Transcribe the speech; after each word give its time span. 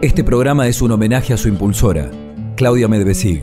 Este 0.00 0.22
programa 0.22 0.68
es 0.68 0.80
un 0.80 0.92
homenaje 0.92 1.34
a 1.34 1.36
su 1.36 1.48
impulsora, 1.48 2.08
Claudia 2.54 2.86
Medvesig. 2.86 3.42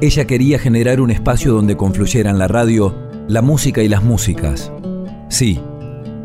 Ella 0.00 0.26
quería 0.26 0.58
generar 0.58 1.00
un 1.00 1.12
espacio 1.12 1.52
donde 1.52 1.76
confluyeran 1.76 2.36
la 2.36 2.48
radio, 2.48 2.98
la 3.28 3.42
música 3.42 3.80
y 3.80 3.88
las 3.88 4.02
músicas. 4.02 4.72
Sí, 5.30 5.60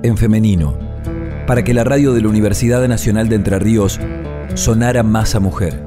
en 0.02 0.18
femenino, 0.18 0.76
para 1.46 1.64
que 1.64 1.76
la 1.76 1.84
radio 1.84 2.14
de 2.14 2.22
la 2.22 2.30
Universidad 2.30 2.88
Nacional 2.88 3.30
de 3.30 3.36
Entre 3.36 3.60
Ríos 3.60 4.00
sonara 4.56 5.04
más 5.04 5.36
a 5.36 5.40
mujer. 5.40 5.86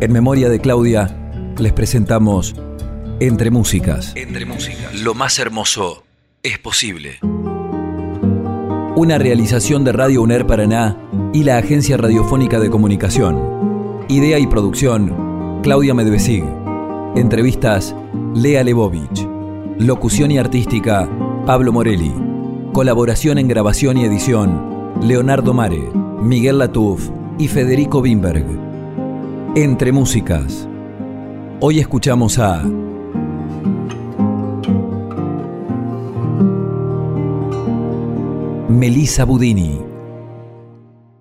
En 0.00 0.12
memoria 0.12 0.48
de 0.48 0.60
Claudia, 0.60 1.52
les 1.58 1.72
presentamos 1.72 2.54
Entre 3.18 3.50
Músicas. 3.50 4.12
Entre 4.14 4.46
Músicas. 4.46 4.94
Lo 5.00 5.14
más 5.14 5.40
hermoso 5.40 6.04
es 6.44 6.60
posible. 6.60 7.18
Una 8.96 9.18
realización 9.18 9.82
de 9.82 9.90
Radio 9.90 10.22
UNER 10.22 10.46
Paraná 10.46 10.96
y 11.32 11.42
la 11.42 11.58
Agencia 11.58 11.96
Radiofónica 11.96 12.60
de 12.60 12.70
Comunicación. 12.70 14.04
Idea 14.08 14.38
y 14.38 14.46
producción, 14.46 15.60
Claudia 15.64 15.94
Medvesig. 15.94 16.44
Entrevistas, 17.16 17.92
Lea 18.36 18.62
Lebovich. 18.62 19.26
Locución 19.78 20.30
y 20.30 20.38
artística, 20.38 21.10
Pablo 21.44 21.72
Morelli. 21.72 22.14
Colaboración 22.72 23.38
en 23.38 23.48
grabación 23.48 23.96
y 23.96 24.04
edición, 24.04 24.94
Leonardo 25.02 25.54
Mare, 25.54 25.90
Miguel 26.22 26.58
Latuf 26.58 27.10
y 27.36 27.48
Federico 27.48 27.98
Wimberg. 27.98 28.46
Entre 29.56 29.90
Músicas. 29.90 30.68
Hoy 31.58 31.80
escuchamos 31.80 32.38
a 32.38 32.62
Melissa 38.74 39.24
Budini. 39.24 39.78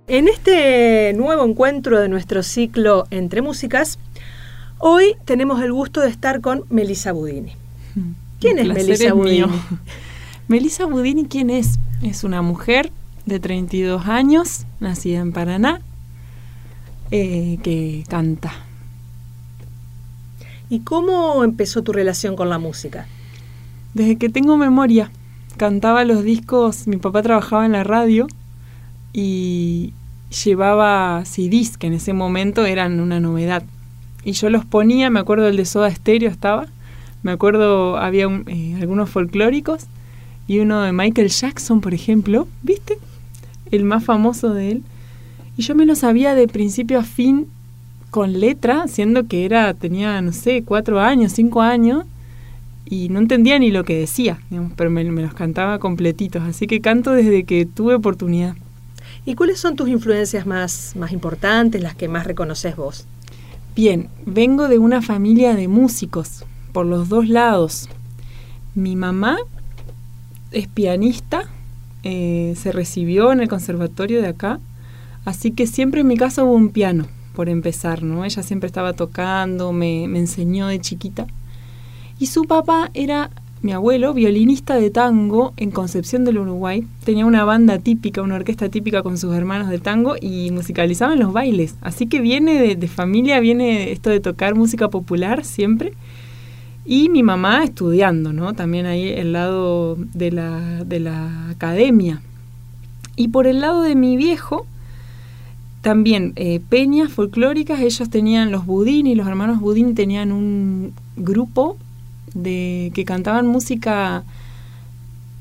En 0.07 0.27
este 0.27 1.13
nuevo 1.13 1.45
encuentro 1.45 1.99
de 1.99 2.09
nuestro 2.09 2.41
ciclo 2.41 3.05
Entre 3.11 3.43
Músicas, 3.43 3.99
hoy 4.79 5.15
tenemos 5.25 5.61
el 5.61 5.71
gusto 5.71 6.01
de 6.01 6.09
estar 6.09 6.41
con 6.41 6.63
Melissa 6.69 7.11
Budini. 7.11 7.53
¿Quién 8.39 8.57
es 8.57 8.67
Melissa 8.67 9.13
Budini? 9.13 9.45
Melissa 10.47 10.85
Budini, 10.85 11.25
¿quién 11.25 11.51
es? 11.51 11.77
Es 12.01 12.23
una 12.23 12.41
mujer 12.41 12.91
de 13.27 13.39
32 13.39 14.07
años, 14.07 14.65
nacida 14.79 15.19
en 15.19 15.31
Paraná, 15.31 15.81
eh, 17.11 17.59
que 17.61 18.03
canta. 18.09 18.51
¿Y 20.71 20.79
cómo 20.79 21.43
empezó 21.43 21.83
tu 21.83 21.93
relación 21.93 22.35
con 22.35 22.49
la 22.49 22.57
música? 22.57 23.05
Desde 23.93 24.15
que 24.15 24.29
tengo 24.29 24.57
memoria 24.57 25.11
cantaba 25.57 26.03
los 26.05 26.23
discos, 26.23 26.87
mi 26.87 26.97
papá 26.97 27.21
trabajaba 27.21 27.65
en 27.65 27.71
la 27.71 27.83
radio 27.83 28.27
y 29.13 29.93
llevaba 30.43 31.23
CDs 31.25 31.77
que 31.77 31.87
en 31.87 31.93
ese 31.93 32.13
momento 32.13 32.65
eran 32.65 32.99
una 32.99 33.19
novedad. 33.19 33.63
Y 34.23 34.33
yo 34.33 34.49
los 34.49 34.65
ponía, 34.65 35.09
me 35.09 35.19
acuerdo 35.19 35.47
el 35.47 35.57
de 35.57 35.65
Soda 35.65 35.93
Stereo 35.93 36.29
estaba, 36.29 36.67
me 37.23 37.31
acuerdo 37.31 37.97
había 37.97 38.25
eh, 38.47 38.75
algunos 38.79 39.09
folclóricos 39.09 39.85
y 40.47 40.59
uno 40.59 40.81
de 40.81 40.91
Michael 40.91 41.29
Jackson, 41.29 41.81
por 41.81 41.93
ejemplo, 41.93 42.47
¿viste? 42.61 42.97
El 43.71 43.85
más 43.85 44.03
famoso 44.03 44.53
de 44.53 44.71
él. 44.71 44.83
Y 45.57 45.61
yo 45.61 45.75
me 45.75 45.85
lo 45.85 45.95
sabía 45.95 46.35
de 46.35 46.47
principio 46.47 46.99
a 46.99 47.03
fin 47.03 47.47
con 48.09 48.39
letra, 48.39 48.87
siendo 48.87 49.27
que 49.27 49.45
era 49.45 49.73
tenía, 49.73 50.21
no 50.21 50.33
sé, 50.33 50.63
cuatro 50.63 50.99
años, 50.99 51.31
cinco 51.31 51.61
años, 51.61 52.05
y 52.85 53.09
no 53.09 53.19
entendía 53.19 53.57
ni 53.59 53.71
lo 53.71 53.83
que 53.83 53.97
decía, 53.97 54.39
pero 54.75 54.89
me, 54.89 55.03
los 55.03 55.33
cantaba 55.33 55.79
completitos, 55.79 56.43
así 56.43 56.67
que 56.67 56.81
canto 56.81 57.11
desde 57.11 57.43
que 57.43 57.65
tuve 57.65 57.95
oportunidad. 57.95 58.55
¿Y 59.25 59.35
cuáles 59.35 59.59
son 59.59 59.75
tus 59.75 59.87
influencias 59.87 60.45
más, 60.45 60.93
más 60.97 61.11
importantes, 61.11 61.81
las 61.81 61.95
que 61.95 62.07
más 62.07 62.27
reconoces 62.27 62.75
vos? 62.75 63.05
Bien, 63.75 64.09
vengo 64.25 64.67
de 64.67 64.77
una 64.77 65.01
familia 65.01 65.55
de 65.55 65.67
músicos, 65.67 66.43
por 66.73 66.85
los 66.85 67.07
dos 67.07 67.29
lados. 67.29 67.87
Mi 68.75 68.95
mamá 68.95 69.37
es 70.51 70.67
pianista, 70.67 71.49
eh, 72.03 72.53
se 72.57 72.71
recibió 72.71 73.31
en 73.31 73.39
el 73.39 73.47
conservatorio 73.47 74.21
de 74.21 74.27
acá, 74.27 74.59
así 75.23 75.51
que 75.51 75.67
siempre 75.67 76.01
en 76.01 76.07
mi 76.07 76.17
casa 76.17 76.43
hubo 76.43 76.53
un 76.53 76.69
piano, 76.69 77.07
por 77.33 77.47
empezar, 77.47 78.03
¿no? 78.03 78.25
Ella 78.25 78.43
siempre 78.43 78.67
estaba 78.67 78.93
tocando, 78.93 79.71
me, 79.71 80.07
me 80.07 80.19
enseñó 80.19 80.67
de 80.67 80.81
chiquita. 80.81 81.27
Y 82.19 82.27
su 82.27 82.43
papá 82.43 82.89
era 82.93 83.29
mi 83.63 83.71
abuelo, 83.71 84.13
violinista 84.13 84.75
de 84.75 84.89
tango 84.89 85.53
en 85.55 85.71
Concepción 85.71 86.25
del 86.25 86.37
Uruguay. 86.37 86.85
Tenía 87.05 87.25
una 87.25 87.45
banda 87.45 87.79
típica, 87.79 88.21
una 88.21 88.35
orquesta 88.35 88.67
típica 88.67 89.03
con 89.03 89.17
sus 89.17 89.33
hermanos 89.33 89.69
de 89.69 89.79
tango 89.79 90.15
y 90.19 90.51
musicalizaban 90.51 91.17
los 91.17 91.31
bailes. 91.31 91.75
Así 91.81 92.07
que 92.07 92.19
viene 92.19 92.75
de, 92.75 92.87
familia, 92.89 93.39
viene 93.39 93.91
esto 93.93 94.09
de 94.09 94.19
tocar 94.19 94.53
música 94.53 94.89
popular 94.89 95.45
siempre. 95.45 95.93
Y 96.85 97.07
mi 97.07 97.23
mamá 97.23 97.63
estudiando, 97.63 98.33
¿no? 98.33 98.53
También 98.53 98.85
ahí 98.85 99.07
el 99.07 99.31
lado 99.31 99.95
de 99.95 100.33
la, 100.33 100.83
de 100.83 100.99
la 100.99 101.49
academia. 101.49 102.21
Y 103.15 103.29
por 103.29 103.47
el 103.47 103.61
lado 103.61 103.81
de 103.83 103.95
mi 103.95 104.17
viejo, 104.17 104.65
también 105.79 106.33
eh, 106.35 106.59
peñas 106.67 107.13
folclóricas, 107.13 107.79
ellos 107.79 108.09
tenían 108.09 108.51
los 108.51 108.65
Budini, 108.65 109.15
los 109.15 109.27
hermanos 109.27 109.61
Budini 109.61 109.93
tenían 109.93 110.33
un 110.33 110.93
grupo 111.15 111.77
de 112.33 112.91
que 112.93 113.05
cantaban 113.05 113.47
música 113.47 114.23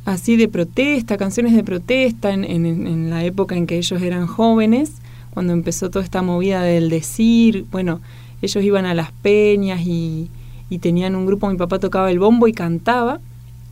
así 0.04 0.36
de 0.36 0.48
protesta, 0.48 1.16
canciones 1.16 1.54
de 1.54 1.62
protesta 1.62 2.32
en, 2.32 2.44
en, 2.44 3.10
la 3.10 3.24
época 3.24 3.56
en 3.56 3.66
que 3.66 3.76
ellos 3.76 4.02
eran 4.02 4.26
jóvenes, 4.26 4.94
cuando 5.32 5.52
empezó 5.52 5.90
toda 5.90 6.04
esta 6.04 6.22
movida 6.22 6.62
del 6.62 6.90
decir, 6.90 7.66
bueno, 7.70 8.00
ellos 8.42 8.62
iban 8.64 8.84
a 8.84 8.94
las 8.94 9.12
peñas 9.12 9.80
y, 9.86 10.28
y 10.68 10.78
tenían 10.78 11.14
un 11.14 11.26
grupo, 11.26 11.48
mi 11.48 11.56
papá 11.56 11.78
tocaba 11.78 12.10
el 12.10 12.18
bombo 12.18 12.48
y 12.48 12.52
cantaba, 12.52 13.20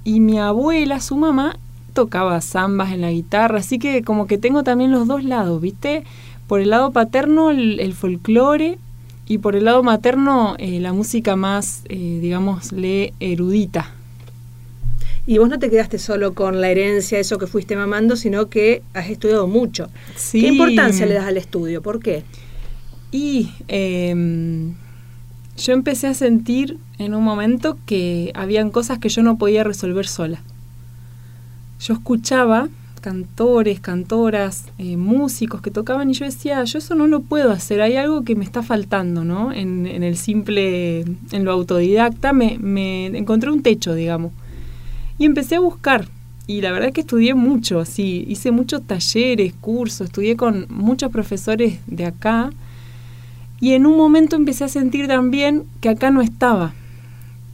y 0.04 0.20
mi 0.20 0.38
abuela, 0.38 1.00
su 1.00 1.16
mamá, 1.16 1.56
tocaba 1.92 2.40
zambas 2.40 2.92
en 2.92 3.00
la 3.00 3.10
guitarra, 3.10 3.58
así 3.58 3.78
que 3.78 4.02
como 4.02 4.26
que 4.26 4.38
tengo 4.38 4.62
también 4.62 4.92
los 4.92 5.06
dos 5.08 5.24
lados, 5.24 5.60
¿viste? 5.60 6.04
Por 6.46 6.60
el 6.60 6.70
lado 6.70 6.92
paterno 6.92 7.50
el, 7.50 7.80
el 7.80 7.92
folclore 7.92 8.78
y 9.30 9.38
por 9.38 9.54
el 9.54 9.66
lado 9.66 9.84
materno, 9.84 10.56
eh, 10.58 10.80
la 10.80 10.92
música 10.92 11.36
más, 11.36 11.82
eh, 11.88 12.18
digamos, 12.20 12.72
le 12.72 13.14
erudita. 13.20 13.94
Y 15.24 15.38
vos 15.38 15.48
no 15.48 15.60
te 15.60 15.70
quedaste 15.70 16.00
solo 16.00 16.34
con 16.34 16.60
la 16.60 16.68
herencia, 16.68 17.16
eso 17.20 17.38
que 17.38 17.46
fuiste 17.46 17.76
mamando, 17.76 18.16
sino 18.16 18.48
que 18.48 18.82
has 18.92 19.08
estudiado 19.08 19.46
mucho. 19.46 19.88
¿Qué 20.32 20.48
importancia 20.48 21.06
le 21.06 21.14
das 21.14 21.26
al 21.26 21.36
estudio? 21.36 21.80
¿Por 21.80 22.00
qué? 22.00 22.24
Y 23.12 23.52
em, 23.68 24.74
yo 25.56 25.74
empecé 25.74 26.08
a 26.08 26.14
sentir 26.14 26.78
en 26.98 27.14
un 27.14 27.22
momento 27.22 27.78
que 27.86 28.32
habían 28.34 28.70
cosas 28.70 28.98
que 28.98 29.10
yo 29.10 29.22
no 29.22 29.38
podía 29.38 29.62
resolver 29.62 30.08
sola. 30.08 30.42
Yo 31.78 31.94
escuchaba 31.94 32.68
cantores, 33.00 33.80
cantoras, 33.80 34.66
eh, 34.78 34.96
músicos 34.96 35.60
que 35.60 35.70
tocaban 35.70 36.10
y 36.10 36.14
yo 36.14 36.24
decía, 36.24 36.62
yo 36.64 36.78
eso 36.78 36.94
no 36.94 37.06
lo 37.06 37.20
puedo 37.20 37.50
hacer, 37.50 37.80
hay 37.80 37.96
algo 37.96 38.22
que 38.22 38.36
me 38.36 38.44
está 38.44 38.62
faltando, 38.62 39.24
¿no? 39.24 39.52
En, 39.52 39.86
el 39.86 40.16
simple, 40.16 41.00
en 41.00 41.44
lo 41.44 41.52
autodidacta, 41.52 42.32
me, 42.32 43.06
encontré 43.06 43.50
un 43.50 43.62
techo, 43.62 43.94
digamos. 43.94 44.32
Y 45.18 45.24
empecé 45.24 45.56
a 45.56 45.60
buscar. 45.60 46.08
Y 46.46 46.60
la 46.62 46.72
verdad 46.72 46.88
es 46.88 46.94
que 46.94 47.02
estudié 47.02 47.34
mucho, 47.34 47.80
así, 47.80 48.24
hice 48.28 48.50
muchos 48.50 48.82
talleres, 48.86 49.52
cursos, 49.60 50.06
estudié 50.06 50.36
con 50.36 50.66
muchos 50.68 51.10
profesores 51.10 51.78
de 51.86 52.06
acá. 52.06 52.50
Y 53.60 53.72
en 53.74 53.86
un 53.86 53.96
momento 53.96 54.36
empecé 54.36 54.64
a 54.64 54.68
sentir 54.68 55.06
también 55.06 55.64
que 55.80 55.90
acá 55.90 56.10
no 56.10 56.22
estaba, 56.22 56.74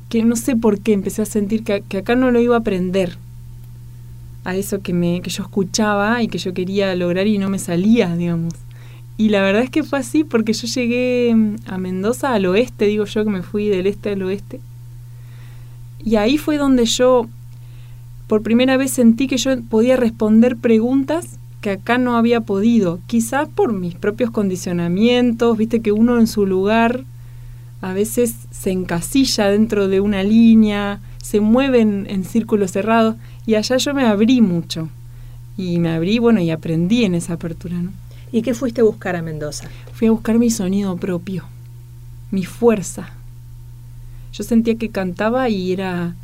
que 0.08 0.22
no 0.22 0.36
sé 0.36 0.56
por 0.56 0.80
qué 0.80 0.92
empecé 0.92 1.22
a 1.22 1.26
sentir 1.26 1.64
que, 1.64 1.82
que 1.82 1.98
acá 1.98 2.14
no 2.14 2.30
lo 2.30 2.40
iba 2.40 2.54
a 2.54 2.60
aprender, 2.60 3.18
a 4.46 4.54
eso 4.54 4.80
que, 4.80 4.92
me, 4.92 5.20
que 5.22 5.30
yo 5.30 5.42
escuchaba 5.42 6.22
y 6.22 6.28
que 6.28 6.38
yo 6.38 6.54
quería 6.54 6.94
lograr 6.94 7.26
y 7.26 7.36
no 7.36 7.50
me 7.50 7.58
salía, 7.58 8.14
digamos. 8.14 8.54
Y 9.18 9.30
la 9.30 9.42
verdad 9.42 9.62
es 9.62 9.70
que 9.70 9.82
fue 9.82 9.98
así 9.98 10.22
porque 10.22 10.52
yo 10.52 10.68
llegué 10.68 11.34
mm, 11.34 11.56
a 11.66 11.78
Mendoza, 11.78 12.32
al 12.32 12.46
oeste, 12.46 12.86
digo 12.86 13.06
yo 13.06 13.24
que 13.24 13.30
me 13.30 13.42
fui 13.42 13.66
del 13.66 13.88
este 13.88 14.10
al 14.10 14.22
oeste. 14.22 14.60
Y 16.04 16.14
ahí 16.14 16.38
fue 16.38 16.58
donde 16.58 16.84
yo 16.84 17.26
por 18.28 18.44
primera 18.44 18.76
vez 18.76 18.92
sentí 18.92 19.26
que 19.26 19.36
yo 19.36 19.50
podía 19.62 19.96
responder 19.96 20.56
preguntas 20.56 21.40
que 21.60 21.70
acá 21.70 21.98
no 21.98 22.16
había 22.16 22.42
podido, 22.42 23.00
quizás 23.08 23.48
por 23.48 23.72
mis 23.72 23.96
propios 23.96 24.30
condicionamientos, 24.30 25.58
viste 25.58 25.80
que 25.80 25.90
uno 25.90 26.20
en 26.20 26.28
su 26.28 26.46
lugar 26.46 27.02
a 27.80 27.92
veces 27.92 28.36
se 28.52 28.70
encasilla 28.70 29.48
dentro 29.48 29.88
de 29.88 29.98
una 29.98 30.22
línea, 30.22 31.00
se 31.20 31.40
mueve 31.40 31.80
en, 31.80 32.06
en 32.08 32.22
círculos 32.22 32.70
cerrados 32.70 33.16
y 33.46 33.54
allá 33.54 33.76
yo 33.76 33.94
me 33.94 34.04
abrí 34.04 34.40
mucho. 34.40 34.88
Y 35.56 35.78
me 35.78 35.90
abrí, 35.90 36.18
bueno, 36.18 36.40
y 36.40 36.50
aprendí 36.50 37.04
en 37.04 37.14
esa 37.14 37.34
apertura, 37.34 37.76
¿no? 37.76 37.92
¿Y 38.32 38.42
qué 38.42 38.52
fuiste 38.52 38.82
a 38.82 38.84
buscar 38.84 39.16
a 39.16 39.22
Mendoza? 39.22 39.68
Fui 39.92 40.08
a 40.08 40.10
buscar 40.10 40.38
mi 40.38 40.50
sonido 40.50 40.96
propio, 40.96 41.44
mi 42.30 42.44
fuerza. 42.44 43.08
Yo 44.32 44.44
sentía 44.44 44.76
que 44.76 44.90
cantaba 44.90 45.48
y 45.48 45.72
era 45.72 46.14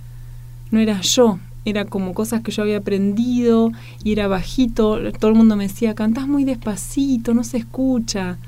no 0.70 0.80
era 0.80 1.00
yo, 1.02 1.38
era 1.64 1.84
como 1.84 2.14
cosas 2.14 2.42
que 2.42 2.50
yo 2.50 2.62
había 2.62 2.78
aprendido 2.78 3.72
y 4.02 4.12
era 4.12 4.26
bajito, 4.26 4.98
todo 5.19 5.30
el 5.30 5.36
mundo 5.36 5.54
me 5.54 5.69
decía, 5.69 5.94
"Cantás 5.94 6.26
muy 6.26 6.44
despacito, 6.44 7.34
no 7.34 7.44
se 7.44 7.58
escucha." 7.58 8.38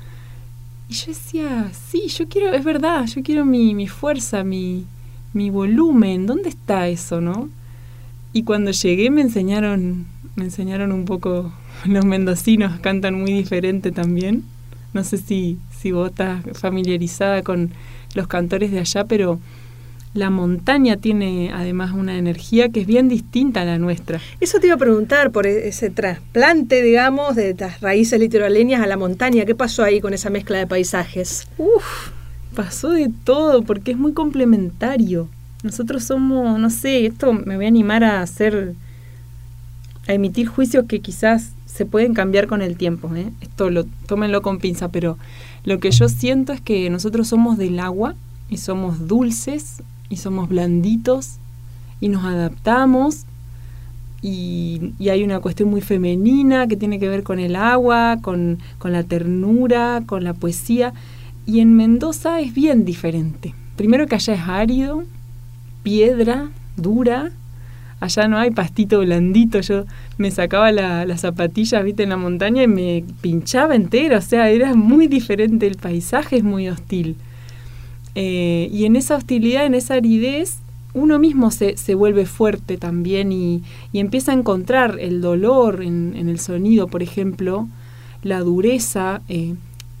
Y 0.89 0.93
yo 0.93 1.07
decía, 1.07 1.71
sí, 1.89 2.07
yo 2.09 2.27
quiero, 2.27 2.53
es 2.53 2.63
verdad, 2.63 3.05
yo 3.07 3.23
quiero 3.23 3.45
mi, 3.45 3.73
mi 3.73 3.87
fuerza, 3.87 4.43
mi, 4.43 4.85
mi 5.33 5.49
volumen, 5.49 6.27
¿dónde 6.27 6.49
está 6.49 6.87
eso, 6.87 7.21
no? 7.21 7.49
Y 8.35 8.43
cuando 8.43 8.71
llegué 8.71 9.09
me 9.11 9.21
enseñaron, 9.21 10.07
me 10.35 10.43
enseñaron 10.43 10.91
un 10.91 11.05
poco, 11.05 11.53
los 11.85 12.03
mendocinos 12.03 12.81
cantan 12.81 13.13
muy 13.13 13.31
diferente 13.31 13.93
también. 13.93 14.43
No 14.91 15.05
sé 15.05 15.17
si, 15.19 15.57
si 15.79 15.93
vos 15.93 16.09
estás 16.09 16.43
familiarizada 16.51 17.43
con 17.43 17.71
los 18.13 18.27
cantores 18.27 18.71
de 18.71 18.79
allá, 18.79 19.05
pero 19.05 19.39
la 20.13 20.29
montaña 20.31 20.97
tiene 20.97 21.49
además 21.53 21.93
una 21.93 22.17
energía 22.17 22.67
que 22.67 22.81
es 22.81 22.87
bien 22.87 23.07
distinta 23.07 23.61
a 23.61 23.65
la 23.65 23.77
nuestra. 23.77 24.19
Eso 24.41 24.59
te 24.59 24.67
iba 24.67 24.75
a 24.75 24.79
preguntar 24.79 25.31
por 25.31 25.47
e-, 25.47 25.69
ese 25.69 25.89
trasplante, 25.89 26.81
digamos, 26.81 27.37
de 27.37 27.55
las 27.57 27.79
raíces 27.79 28.19
litoraleñas 28.19 28.83
a 28.83 28.87
la 28.87 28.97
montaña. 28.97 29.45
¿Qué 29.45 29.55
pasó 29.55 29.81
ahí 29.81 30.01
con 30.01 30.13
esa 30.13 30.29
mezcla 30.29 30.57
de 30.57 30.67
paisajes? 30.67 31.47
Uf, 31.57 32.09
pasó 32.53 32.89
de 32.89 33.09
todo 33.23 33.61
porque 33.61 33.91
es 33.91 33.97
muy 33.97 34.11
complementario. 34.11 35.29
Nosotros 35.65 36.03
somos, 36.03 36.59
no 36.59 36.69
sé, 36.69 37.07
esto 37.07 37.33
me 37.33 37.55
voy 37.55 37.65
a 37.65 37.69
animar 37.69 38.03
a 38.03 38.21
hacer, 38.21 38.75
a 40.07 40.13
emitir 40.13 40.45
juicios 40.45 40.85
que 40.85 41.01
quizás 41.01 41.53
se 41.65 41.87
pueden 41.87 42.13
cambiar 42.13 42.45
con 42.45 42.61
el 42.61 42.77
tiempo. 42.77 43.09
¿eh? 43.15 43.31
Esto 43.41 43.71
lo 43.71 43.85
tómenlo 44.05 44.43
con 44.43 44.59
pinza, 44.59 44.89
pero 44.89 45.17
lo 45.63 45.79
que 45.79 45.89
yo 45.89 46.07
siento 46.07 46.53
es 46.53 46.61
que 46.61 46.91
nosotros 46.91 47.29
somos 47.29 47.57
del 47.57 47.79
agua 47.79 48.13
y 48.47 48.57
somos 48.57 49.07
dulces 49.07 49.81
y 50.07 50.17
somos 50.17 50.49
blanditos 50.49 51.37
y 51.99 52.09
nos 52.09 52.25
adaptamos 52.25 53.25
y, 54.21 54.93
hay 55.09 55.23
una 55.23 55.39
cuestión 55.39 55.71
muy 55.71 55.81
femenina 55.81 56.67
que 56.67 56.77
tiene 56.77 56.99
que 56.99 57.09
ver 57.09 57.23
con 57.23 57.39
el 57.39 57.55
agua, 57.55 58.19
con, 58.21 58.59
con 58.77 58.91
la 58.91 59.01
ternura, 59.01 60.03
con 60.05 60.23
la 60.23 60.35
poesía. 60.35 60.93
Y 61.47 61.59
en 61.59 61.75
Mendoza 61.75 62.39
es 62.39 62.53
bien 62.53 62.85
diferente. 62.85 63.55
Primero 63.75 64.05
que 64.05 64.13
allá 64.13 64.35
es 64.35 64.41
árido, 64.41 65.03
piedra, 65.85 66.49
dura. 66.75 67.31
Allá 67.99 68.27
no 68.27 68.37
hay 68.37 68.49
pastito 68.49 68.99
blandito. 68.99 69.61
Yo 69.61 69.85
me 70.17 70.31
sacaba 70.31 70.71
las 70.71 71.21
zapatillas, 71.21 71.83
viste, 71.83 72.03
en 72.03 72.09
la 72.09 72.17
montaña 72.17 72.63
y 72.63 72.67
me 72.67 73.05
pinchaba 73.21 73.75
entera. 73.75 74.17
O 74.17 74.21
sea, 74.21 74.49
era 74.49 74.73
muy 74.73 75.07
diferente. 75.07 75.67
El 75.67 75.77
paisaje 75.77 76.37
es 76.37 76.43
muy 76.43 76.67
hostil. 76.67 77.15
Eh, 78.15 78.67
y 78.73 78.85
en 78.85 78.95
esa 78.95 79.15
hostilidad, 79.15 79.65
en 79.65 79.75
esa 79.75 79.93
aridez, 79.93 80.57
uno 80.95 81.19
mismo 81.19 81.51
se, 81.51 81.77
se 81.77 81.93
vuelve 81.93 82.25
fuerte 82.25 82.77
también 82.77 83.31
y, 83.31 83.61
empieza 83.93 84.31
a 84.31 84.35
encontrar 84.35 84.97
el 84.99 85.21
dolor 85.21 85.83
en, 85.83 86.15
el 86.15 86.39
sonido, 86.39 86.87
por 86.87 87.03
ejemplo, 87.03 87.67
la 88.23 88.39
dureza. 88.39 89.21
Eh, 89.29 89.53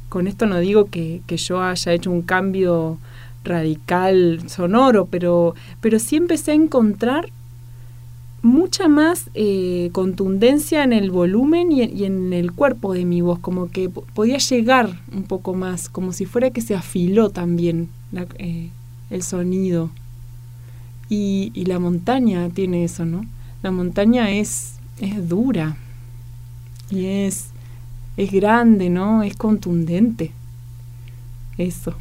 con 0.09 0.27
esto 0.27 0.47
no 0.47 0.57
digo 0.59 0.85
que, 0.85 1.21
yo 1.27 1.61
haya 1.61 1.93
hecho 1.93 2.09
un 2.09 2.23
cambio 2.23 2.97
radical 3.45 4.41
sonoro, 4.47 5.05
pero, 5.05 5.55
pero 5.81 5.99
sí 5.99 6.15
empecé 6.15 6.51
a 6.51 6.55
encontrar 6.55 7.29
mucha 8.41 8.87
más 8.87 9.31
eh, 9.33 9.89
contundencia 9.91 10.83
en 10.83 10.93
el 10.93 11.09
volumen 11.09 11.71
y, 11.71 11.83
y, 11.83 12.05
en 12.05 12.31
el 12.31 12.51
cuerpo 12.51 12.93
de 12.93 13.03
mi 13.03 13.21
voz, 13.21 13.39
como 13.39 13.69
que 13.69 13.89
podía 13.89 14.37
llegar 14.37 14.99
un 15.11 15.23
poco 15.23 15.55
más, 15.55 15.89
como 15.89 16.13
si 16.13 16.25
fuera 16.25 16.51
que 16.51 16.61
se 16.61 16.75
afiló 16.75 17.31
también 17.31 17.89
eh, 18.37 18.69
el 19.09 19.23
sonido. 19.23 19.89
Y, 21.09 21.51
la 21.65 21.79
montaña 21.79 22.49
tiene 22.49 22.83
eso, 22.83 23.05
¿no? 23.05 23.25
La 23.63 23.71
montaña 23.71 24.31
es, 24.31 24.75
es 24.99 25.27
dura 25.27 25.77
y 26.89 27.05
es, 27.05 27.47
es 28.17 28.31
grande, 28.31 28.89
¿no? 28.89 29.23
Es 29.23 29.35
contundente. 29.35 30.31
Eso. 31.57 31.95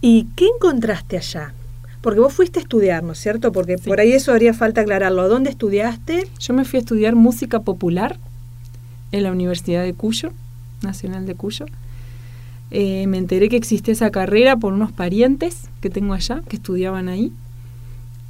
¿Y 0.00 0.28
qué 0.36 0.46
encontraste 0.46 1.16
allá? 1.16 1.52
Porque 2.00 2.20
vos 2.20 2.32
fuiste 2.32 2.60
a 2.60 2.62
estudiar, 2.62 3.02
¿no 3.02 3.12
es 3.12 3.18
cierto? 3.18 3.50
Porque 3.50 3.76
por 3.78 4.00
ahí 4.00 4.12
eso 4.12 4.32
haría 4.32 4.54
falta 4.54 4.82
aclararlo. 4.82 5.28
¿Dónde 5.28 5.50
estudiaste? 5.50 6.28
Yo 6.38 6.54
me 6.54 6.64
fui 6.64 6.78
a 6.78 6.80
estudiar 6.80 7.16
música 7.16 7.60
popular 7.60 8.18
en 9.10 9.24
la 9.24 9.32
Universidad 9.32 9.82
de 9.82 9.94
Cuyo, 9.94 10.30
Nacional 10.82 11.26
de 11.26 11.34
Cuyo. 11.34 11.66
Eh, 12.70 13.06
me 13.08 13.18
enteré 13.18 13.48
que 13.48 13.56
existía 13.56 13.92
esa 13.92 14.10
carrera 14.10 14.56
por 14.56 14.72
unos 14.72 14.92
parientes 14.92 15.68
que 15.80 15.90
tengo 15.90 16.14
allá, 16.14 16.42
que 16.48 16.56
estudiaban 16.56 17.08
ahí. 17.08 17.32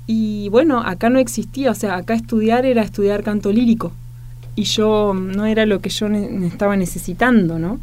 Y 0.06 0.48
bueno, 0.48 0.80
acá 0.80 1.10
no 1.10 1.18
existía, 1.18 1.70
o 1.70 1.74
sea, 1.74 1.96
acá 1.96 2.14
estudiar 2.14 2.64
era 2.64 2.82
estudiar 2.82 3.22
canto 3.22 3.52
lírico. 3.52 3.92
Y 4.54 4.62
yo 4.64 5.12
no 5.14 5.44
era 5.44 5.66
lo 5.66 5.80
que 5.80 5.90
yo 5.90 6.06
estaba 6.06 6.76
necesitando, 6.76 7.58
¿no? 7.58 7.78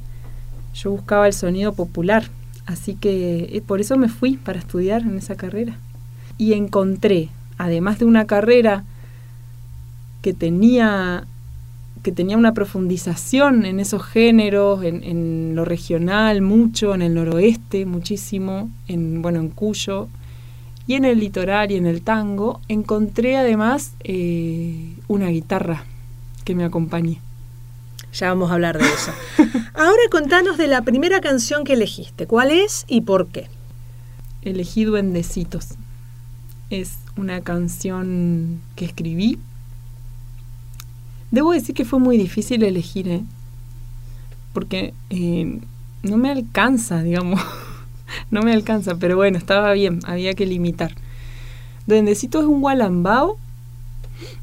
Yo 0.74 0.92
buscaba 0.92 1.28
el 1.28 1.34
sonido 1.34 1.74
popular. 1.74 2.30
Así 2.66 2.96
que 2.96 3.50
eh, 3.52 3.62
por 3.66 3.82
eso 3.82 3.98
me 3.98 4.10
fui 4.10 4.38
para 4.38 4.60
estudiar 4.60 5.04
en 5.04 5.18
esa 5.18 5.36
carrera. 5.36 5.78
Y 6.38 6.54
encontré, 6.54 7.30
además 7.58 8.00
de 8.00 8.06
una 8.06 8.26
carrera 8.26 8.84
que 10.22 10.34
tenía 10.34 11.28
que 12.06 12.12
tenía 12.12 12.38
una 12.38 12.54
profundización 12.54 13.66
en 13.66 13.80
esos 13.80 14.04
géneros, 14.04 14.84
en, 14.84 15.56
lo 15.56 15.66
regional 15.66 16.44
mucho, 16.44 16.94
en 16.94 17.02
el 17.02 17.16
noroeste 17.16 17.88
muchísimo, 17.88 18.70
en, 18.88 19.24
bueno, 19.24 19.40
en 19.40 19.50
Cuyo, 19.50 20.08
y 20.86 20.94
en 20.94 21.06
el 21.06 21.20
litoral 21.20 21.72
y 21.72 21.78
en 21.78 21.88
el 21.88 22.04
tango, 22.04 22.62
encontré 22.68 23.38
además 23.38 23.96
eh, 24.04 24.94
una 25.08 25.30
guitarra 25.30 25.84
que 26.44 26.54
me 26.54 26.64
acompañe. 26.64 27.25
Ya 28.16 28.30
vamos 28.30 28.50
a 28.50 28.56
hablar 28.56 28.78
de 28.78 28.86
eso. 28.86 29.12
Ahora 29.74 30.02
contanos 30.10 30.58
de 30.58 30.68
la 30.68 30.82
primera 30.84 31.22
canción 31.22 31.64
que 31.64 31.74
elegiste. 31.74 32.28
¿Cuál 32.28 32.52
es 32.52 32.86
y 32.88 33.02
por 33.02 33.28
qué? 33.28 33.50
Elegí 34.42 34.86
Duendecitos. 34.86 35.70
Es 36.70 36.98
una 37.18 37.42
canción 37.42 38.62
que 38.76 38.86
escribí 38.86 39.40
Debo 41.36 41.52
decir 41.52 41.76
que 41.76 41.84
fue 41.84 42.00
muy 42.00 42.18
difícil 42.18 42.64
elegir, 42.64 43.10
¿eh? 43.10 43.22
porque 44.54 44.94
eh, 45.10 45.60
no 46.02 46.16
me 46.16 46.32
alcanza, 46.32 47.04
digamos. 47.04 47.42
no 48.32 48.42
me 48.42 48.54
alcanza, 48.54 48.96
pero 48.96 49.18
bueno, 49.18 49.38
estaba 49.38 49.74
bien, 49.74 50.00
había 50.06 50.34
que 50.34 50.46
limitar. 50.46 50.96
Duendecito 51.88 52.40
es 52.40 52.46
un 52.46 52.62
gualambao. 52.62 53.38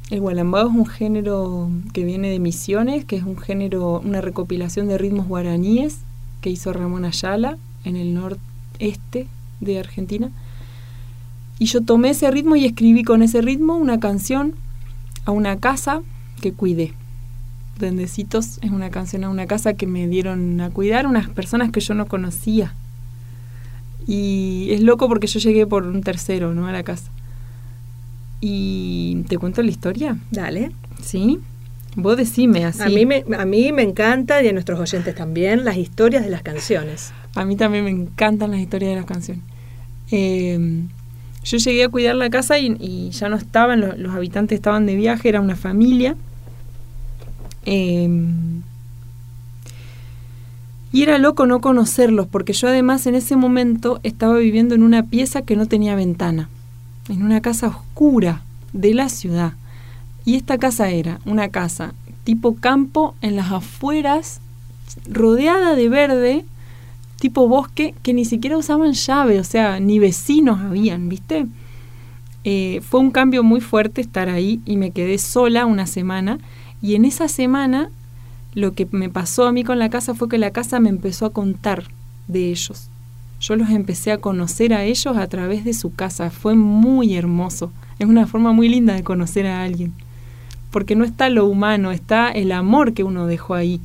El 0.09 0.21
gualambao 0.21 0.69
es 0.69 0.75
un 0.75 0.85
género 0.85 1.69
que 1.93 2.03
viene 2.03 2.29
de 2.29 2.39
Misiones, 2.39 3.05
que 3.05 3.15
es 3.15 3.23
un 3.23 3.37
género, 3.37 4.01
una 4.03 4.21
recopilación 4.21 4.87
de 4.87 4.97
ritmos 4.97 5.27
guaraníes 5.27 5.99
que 6.41 6.49
hizo 6.49 6.73
Ramón 6.73 7.05
Ayala 7.05 7.57
en 7.83 7.95
el 7.95 8.13
noreste 8.13 9.27
de 9.59 9.79
Argentina. 9.79 10.29
Y 11.59 11.65
yo 11.65 11.81
tomé 11.81 12.09
ese 12.09 12.29
ritmo 12.29 12.55
y 12.55 12.65
escribí 12.65 13.03
con 13.03 13.21
ese 13.21 13.41
ritmo 13.41 13.75
una 13.75 13.99
canción 13.99 14.53
a 15.25 15.31
una 15.31 15.57
casa 15.59 16.01
que 16.41 16.51
cuidé. 16.51 16.93
Duendecitos 17.79 18.59
es 18.61 18.71
una 18.71 18.89
canción 18.89 19.23
a 19.23 19.29
una 19.29 19.47
casa 19.47 19.73
que 19.73 19.87
me 19.87 20.07
dieron 20.07 20.59
a 20.61 20.69
cuidar 20.69 21.07
unas 21.07 21.29
personas 21.29 21.71
que 21.71 21.79
yo 21.79 21.93
no 21.93 22.05
conocía. 22.07 22.73
Y 24.05 24.67
es 24.71 24.81
loco 24.81 25.07
porque 25.07 25.27
yo 25.27 25.39
llegué 25.39 25.65
por 25.65 25.87
un 25.87 26.01
tercero, 26.01 26.53
¿no? 26.53 26.67
A 26.67 26.71
la 26.71 26.83
casa. 26.83 27.09
Y 28.45 29.23
te 29.29 29.37
cuento 29.37 29.63
la 29.63 29.71
historia. 29.71 30.17
Dale. 30.29 30.71
¿Sí? 31.01 31.39
Vos 31.95 32.17
decime 32.17 32.65
así. 32.65 32.81
A 32.81 32.89
mí, 32.89 33.05
me, 33.05 33.23
a 33.37 33.45
mí 33.45 33.71
me 33.71 33.83
encanta, 33.83 34.43
y 34.43 34.49
a 34.49 34.51
nuestros 34.51 34.77
oyentes 34.81 35.15
también, 35.15 35.63
las 35.63 35.77
historias 35.77 36.25
de 36.25 36.29
las 36.29 36.41
canciones. 36.41 37.13
A 37.35 37.45
mí 37.45 37.55
también 37.55 37.85
me 37.85 37.91
encantan 37.91 38.51
las 38.51 38.59
historias 38.59 38.89
de 38.89 38.95
las 38.97 39.05
canciones. 39.05 39.41
Eh, 40.11 40.83
yo 41.45 41.57
llegué 41.57 41.85
a 41.85 41.89
cuidar 41.89 42.15
la 42.15 42.29
casa 42.29 42.59
y, 42.59 43.11
ya 43.11 43.29
no 43.29 43.37
estaban, 43.37 43.79
los, 43.79 44.13
habitantes 44.13 44.57
estaban 44.57 44.85
de 44.87 44.95
viaje, 44.95 45.29
era 45.29 45.39
una 45.39 45.55
familia. 45.55 46.17
Em, 47.63 48.61
y 50.91 51.03
era 51.03 51.17
loco 51.17 51.45
no 51.45 51.61
conocerlos, 51.61 52.27
porque 52.27 52.51
yo 52.51 52.67
además 52.67 53.07
en 53.07 53.15
ese 53.15 53.37
momento 53.37 54.01
estaba 54.03 54.37
viviendo 54.37 54.75
en 54.75 54.83
una 54.83 55.03
pieza 55.03 55.43
que 55.43 55.55
no 55.55 55.65
tenía 55.65 55.95
ventana, 55.95 56.49
en 57.09 57.23
una 57.23 57.41
casa 57.41 57.67
oscura 57.67 58.43
de 58.71 58.93
la 58.93 59.09
ciudad. 59.09 59.53
Y 60.25 60.35
esta 60.35 60.57
casa 60.57 60.89
era 60.89 61.19
una 61.25 61.49
casa 61.49 61.93
tipo 62.23 62.55
campo 62.55 63.15
en 63.21 63.35
las 63.35 63.51
afueras, 63.51 64.39
rodeada 65.09 65.75
de 65.75 65.89
verde, 65.89 66.45
tipo 67.19 67.47
bosque 67.47 67.93
que 68.01 68.13
ni 68.13 68.25
siquiera 68.25 68.57
usaban 68.57 68.93
llave, 68.93 69.39
o 69.39 69.43
sea, 69.43 69.79
ni 69.79 69.99
vecinos 69.99 70.59
habían, 70.59 71.09
¿viste? 71.09 71.47
Eh, 72.43 72.81
fue 72.81 72.99
un 72.99 73.11
cambio 73.11 73.43
muy 73.43 73.61
fuerte 73.61 74.01
estar 74.01 74.29
ahí 74.29 74.61
y 74.65 74.77
me 74.77 74.91
quedé 74.91 75.17
sola 75.17 75.65
una 75.65 75.87
semana 75.87 76.39
y 76.81 76.95
en 76.95 77.05
esa 77.05 77.29
semana 77.29 77.89
lo 78.53 78.73
que 78.73 78.87
me 78.91 79.09
pasó 79.09 79.45
a 79.45 79.53
mí 79.53 79.63
con 79.63 79.79
la 79.79 79.89
casa 79.89 80.13
fue 80.13 80.27
que 80.27 80.37
la 80.37 80.51
casa 80.51 80.79
me 80.79 80.89
empezó 80.89 81.25
a 81.25 81.31
contar 81.31 81.85
de 82.27 82.49
ellos. 82.51 82.89
Yo 83.43 83.57
los 83.57 83.69
empecé 83.71 84.13
a 84.13 84.19
conocer 84.19 84.73
a 84.73 84.85
ellos 84.85 85.17
a 85.17 85.27
través 85.27 85.65
de 85.65 85.73
su 85.73 85.93
casa. 85.93 86.29
Fue 86.29 86.55
muy 86.55 87.13
hermoso. 87.13 87.73
Es 87.99 88.07
una 88.07 88.25
forma 88.25 88.53
muy 88.53 88.69
linda 88.69 88.93
de 88.93 89.03
conocer 89.03 89.47
a 89.47 89.63
alguien. 89.63 89.91
Porque 90.71 90.95
no 90.95 91.03
está 91.03 91.29
lo 91.29 91.45
humano, 91.45 91.91
está 91.91 92.31
el 92.31 92.53
amor 92.53 92.93
que 92.93 93.03
uno 93.03 93.27
dejó 93.27 93.53
ahí 93.53 93.81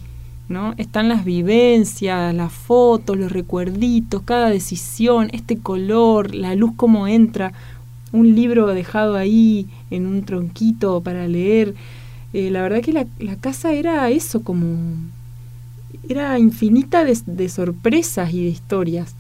¿no? 0.49 0.75
Están 0.79 1.09
las 1.09 1.25
vivencias, 1.25 2.33
las 2.35 2.53
fotos, 2.53 3.19
los 3.19 3.33
recuerditos, 3.33 4.23
cada 4.23 4.49
decisión, 4.49 5.29
este 5.33 5.59
color, 5.59 6.35
la 6.35 6.55
luz 6.55 6.73
como 6.77 7.07
entra, 7.07 7.53
un 8.13 8.35
libro 8.35 8.69
dejado 8.69 9.17
ahí 9.17 9.67
en 9.91 10.07
un 10.07 10.23
tronquito 10.23 11.03
para 11.03 11.29
leer. 11.29 11.75
Eh, 12.33 12.51
la 12.51 12.63
verdad 12.63 12.81
que 12.81 12.93
la, 12.93 13.07
casa 13.41 13.73
era 13.73 14.09
eso, 14.09 14.43
como... 14.43 14.79
era 16.09 16.39
infinita 16.39 17.05
de 17.05 17.49
sorpresas 17.49 18.33
y 18.33 18.45
de 18.45 18.51
historias. 18.51 19.18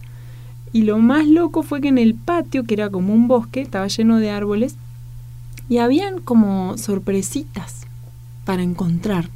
Y 0.73 0.83
lo 0.83 0.99
más 0.99 1.27
loco 1.27 1.63
fue 1.63 1.81
que 1.81 1.89
en 1.89 1.99
el 1.99 2.15
patio, 2.15 2.65
que 2.65 2.75
era 2.75 2.91
como 2.91 3.15
un 3.15 3.29
bosque, 3.29 3.61
estaba 3.61 3.87
lleno 3.89 4.19
de 4.19 4.31
árboles, 4.31 4.77
y 5.69 5.79
habían 5.79 6.21
como 6.21 6.77
sorpresitas 6.79 7.87
para 8.45 8.63
encontrar. 8.63 9.29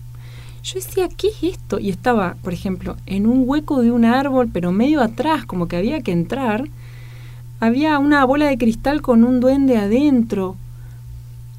Yo 0.63 0.75
decía, 0.75 1.09
¿qué 1.09 1.29
es 1.29 1.43
esto? 1.43 1.79
Y 1.81 1.91
estaba, 1.91 2.37
por 2.43 2.53
ejemplo, 2.53 2.97
en 3.07 3.27
un 3.27 3.43
hueco 3.47 3.83
de 3.83 3.91
un 3.91 4.05
árbol, 4.05 4.49
pero 4.53 4.73
medio 4.73 5.01
atrás, 5.01 5.45
como 5.45 5.67
que 5.67 5.77
había 5.77 6.03
que 6.03 6.13
entrar. 6.13 6.69
Había 7.59 7.99
una 7.99 8.25
bola 8.25 8.47
de 8.47 8.59
cristal 8.59 9.03
con 9.03 9.25
un 9.25 9.41
duende 9.41 9.77
adentro, 9.77 10.57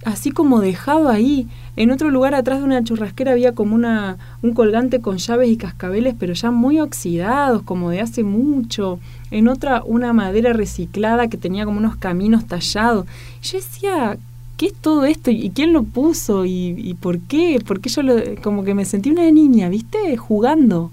así 0.06 0.32
como 0.32 0.62
dejado 0.62 1.10
ahí. 1.10 1.48
En 1.76 1.92
otro 1.92 2.12
lugar 2.12 2.36
atrás 2.36 2.60
de 2.60 2.66
una 2.66 2.84
churrasquera 2.84 3.32
había 3.32 3.54
como 3.54 3.76
una, 3.76 4.18
un 4.42 4.54
colgante 4.54 5.02
con 5.02 5.18
llaves 5.18 5.50
y 5.50 5.58
cascabeles, 5.58 6.16
pero 6.18 6.34
ya 6.34 6.52
muy 6.52 6.80
oxidados, 6.80 7.64
como 7.64 7.90
de 7.90 8.02
hace 8.02 8.24
mucho. 8.24 9.00
En 9.32 9.48
otra 9.48 9.84
una 9.84 10.14
madera 10.14 10.54
reciclada 10.54 11.28
que 11.28 11.38
tenía 11.38 11.66
como 11.66 11.80
unos 11.80 11.96
caminos 11.96 12.46
tallados. 12.46 13.08
Yo 13.42 13.58
decía, 13.58 14.18
¿qué 14.58 14.68
es 14.68 14.74
todo 14.74 15.06
esto? 15.06 15.32
¿Y 15.32 15.50
quién 15.50 15.74
lo 15.74 15.84
puso? 15.84 16.46
¿Y, 16.46 16.96
por 17.00 17.20
qué? 17.20 17.62
Porque 17.66 17.90
yo 17.90 18.04
lo, 18.04 18.16
como 18.42 18.64
que 18.64 18.76
me 18.76 18.86
sentí 18.86 19.10
una 19.10 19.30
niña, 19.32 19.70
¿viste? 19.70 20.16
Jugando, 20.18 20.92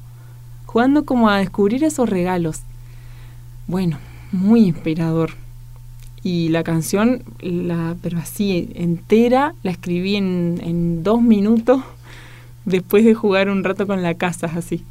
jugando 0.66 1.04
como 1.04 1.28
a 1.28 1.38
descubrir 1.38 1.84
esos 1.84 2.08
regalos. 2.08 2.62
Bueno, 3.66 3.98
muy 4.32 4.64
inspirador. 4.66 5.32
Y 6.22 6.48
la 6.48 6.62
canción, 6.62 7.22
la, 7.40 7.96
pero 8.02 8.18
así 8.18 8.70
entera, 8.74 9.54
la 9.62 9.70
escribí 9.70 10.16
en, 10.16 10.60
en 10.62 11.02
dos 11.02 11.22
minutos 11.22 11.82
después 12.64 13.04
de 13.04 13.14
jugar 13.14 13.48
un 13.48 13.64
rato 13.64 13.86
con 13.86 14.02
la 14.02 14.14
casa, 14.14 14.50
así. 14.54 14.84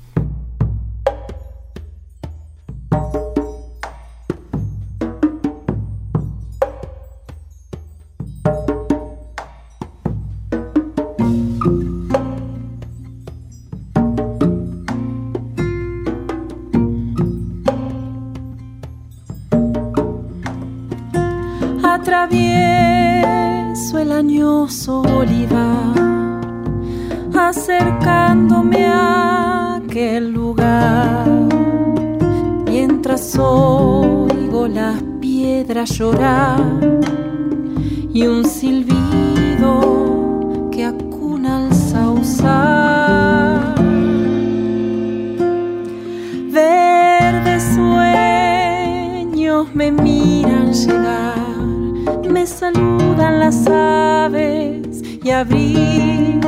Abrir 55.32 56.40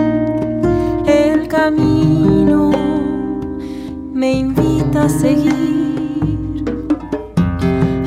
el 1.05 1.47
camino 1.47 2.71
me 4.13 4.33
invita 4.33 5.03
a 5.03 5.09
seguir 5.09 6.65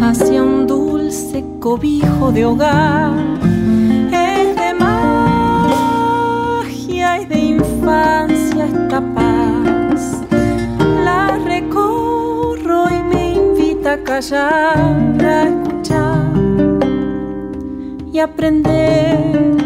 hacia 0.01 0.43
un 0.43 0.67
dulce 0.67 1.45
cobijo 1.61 2.33
de 2.33 2.45
hogar. 2.45 3.13
Es 4.13 4.57
de 4.57 4.75
magia 4.75 5.61
y 7.21 7.27
de 7.27 7.39
infancia 7.39 8.67
esta 8.67 9.01
paz. 9.15 10.23
La 11.05 11.39
recorro 11.45 12.91
y 12.91 13.03
me 13.15 13.35
invita 13.35 13.93
a 13.95 13.99
callar, 14.03 14.77
a 15.25 15.49
escuchar 15.49 16.33
y 18.13 18.19
aprender 18.19 19.64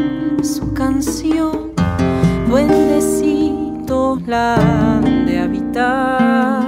canción 0.79 1.73
duendecitos 2.49 4.23
la 4.29 5.01
de 5.27 5.41
habitar. 5.41 6.68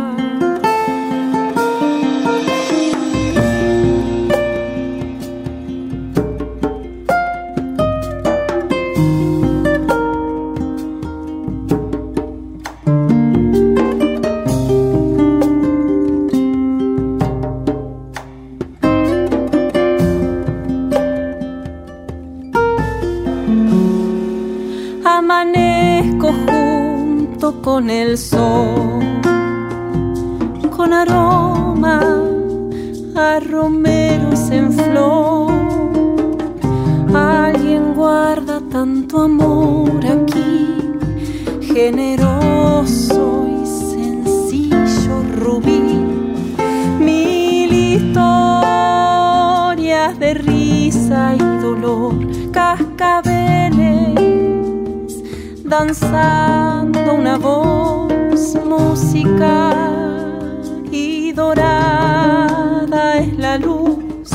Danzando 55.70 57.14
una 57.14 57.38
voz 57.38 58.56
musical 58.66 60.58
y 60.90 61.30
dorada 61.30 63.18
es 63.18 63.38
la 63.38 63.56
luz 63.56 64.30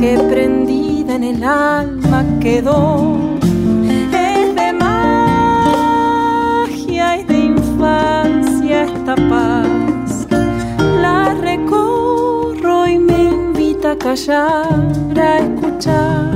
que 0.00 0.18
prendida 0.30 1.16
en 1.16 1.24
el 1.24 1.44
alma 1.44 2.24
quedó. 2.40 3.18
Es 4.10 4.54
de 4.56 4.72
magia 4.72 5.98
y 7.18 7.24
de 7.24 7.38
infancia 7.38 8.84
esta 8.84 9.16
paz. 9.16 10.26
La 11.02 11.34
recorro 11.34 12.86
y 12.86 12.98
me 12.98 13.24
invita 13.24 13.92
a 13.92 13.98
callar, 13.98 14.80
a 15.14 15.38
escuchar 15.40 16.32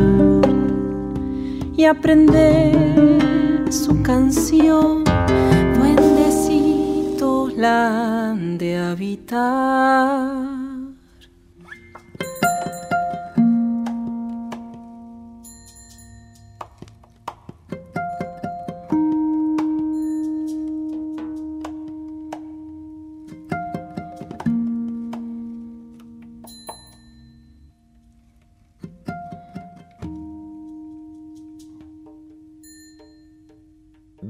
y 1.74 1.84
aprender 1.86 3.37
su 3.72 4.02
canción, 4.02 5.04
duendecitos 5.76 7.52
la 7.54 8.30
han 8.30 8.56
de 8.56 8.78
habitar. 8.78 10.47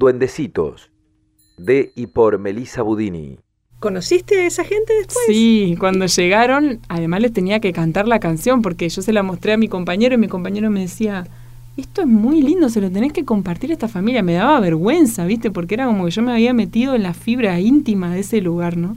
Duendecitos, 0.09 0.91
de 1.59 1.93
y 1.95 2.07
por 2.07 2.39
Melissa 2.39 2.81
Budini. 2.81 3.41
¿Conociste 3.79 4.41
a 4.41 4.47
esa 4.47 4.65
gente 4.65 4.95
después? 4.95 5.27
Sí, 5.27 5.77
cuando 5.79 6.07
llegaron, 6.07 6.81
además 6.89 7.21
les 7.21 7.35
tenía 7.35 7.61
que 7.61 7.75
cantar 7.75 8.09
la 8.09 8.19
canción 8.19 8.63
porque 8.63 8.89
yo 8.89 9.03
se 9.03 9.13
la 9.13 9.23
mostré 9.23 9.53
a 9.53 9.59
mi 9.59 9.69
compañero 9.69 10.15
y 10.15 10.19
mi 10.19 10.27
compañero 10.27 10.71
me 10.71 10.81
decía, 10.81 11.27
esto 11.77 12.01
es 12.01 12.07
muy 12.07 12.41
lindo, 12.41 12.71
se 12.71 12.81
lo 12.81 12.91
tenés 12.91 13.13
que 13.13 13.27
compartir 13.27 13.69
a 13.69 13.75
esta 13.75 13.87
familia. 13.87 14.23
Me 14.23 14.33
daba 14.33 14.59
vergüenza, 14.61 15.27
¿viste? 15.27 15.51
Porque 15.51 15.75
era 15.75 15.85
como 15.85 16.07
que 16.07 16.11
yo 16.11 16.23
me 16.23 16.33
había 16.33 16.55
metido 16.55 16.95
en 16.95 17.03
la 17.03 17.13
fibra 17.13 17.61
íntima 17.61 18.15
de 18.15 18.21
ese 18.21 18.41
lugar, 18.41 18.79
¿no? 18.79 18.97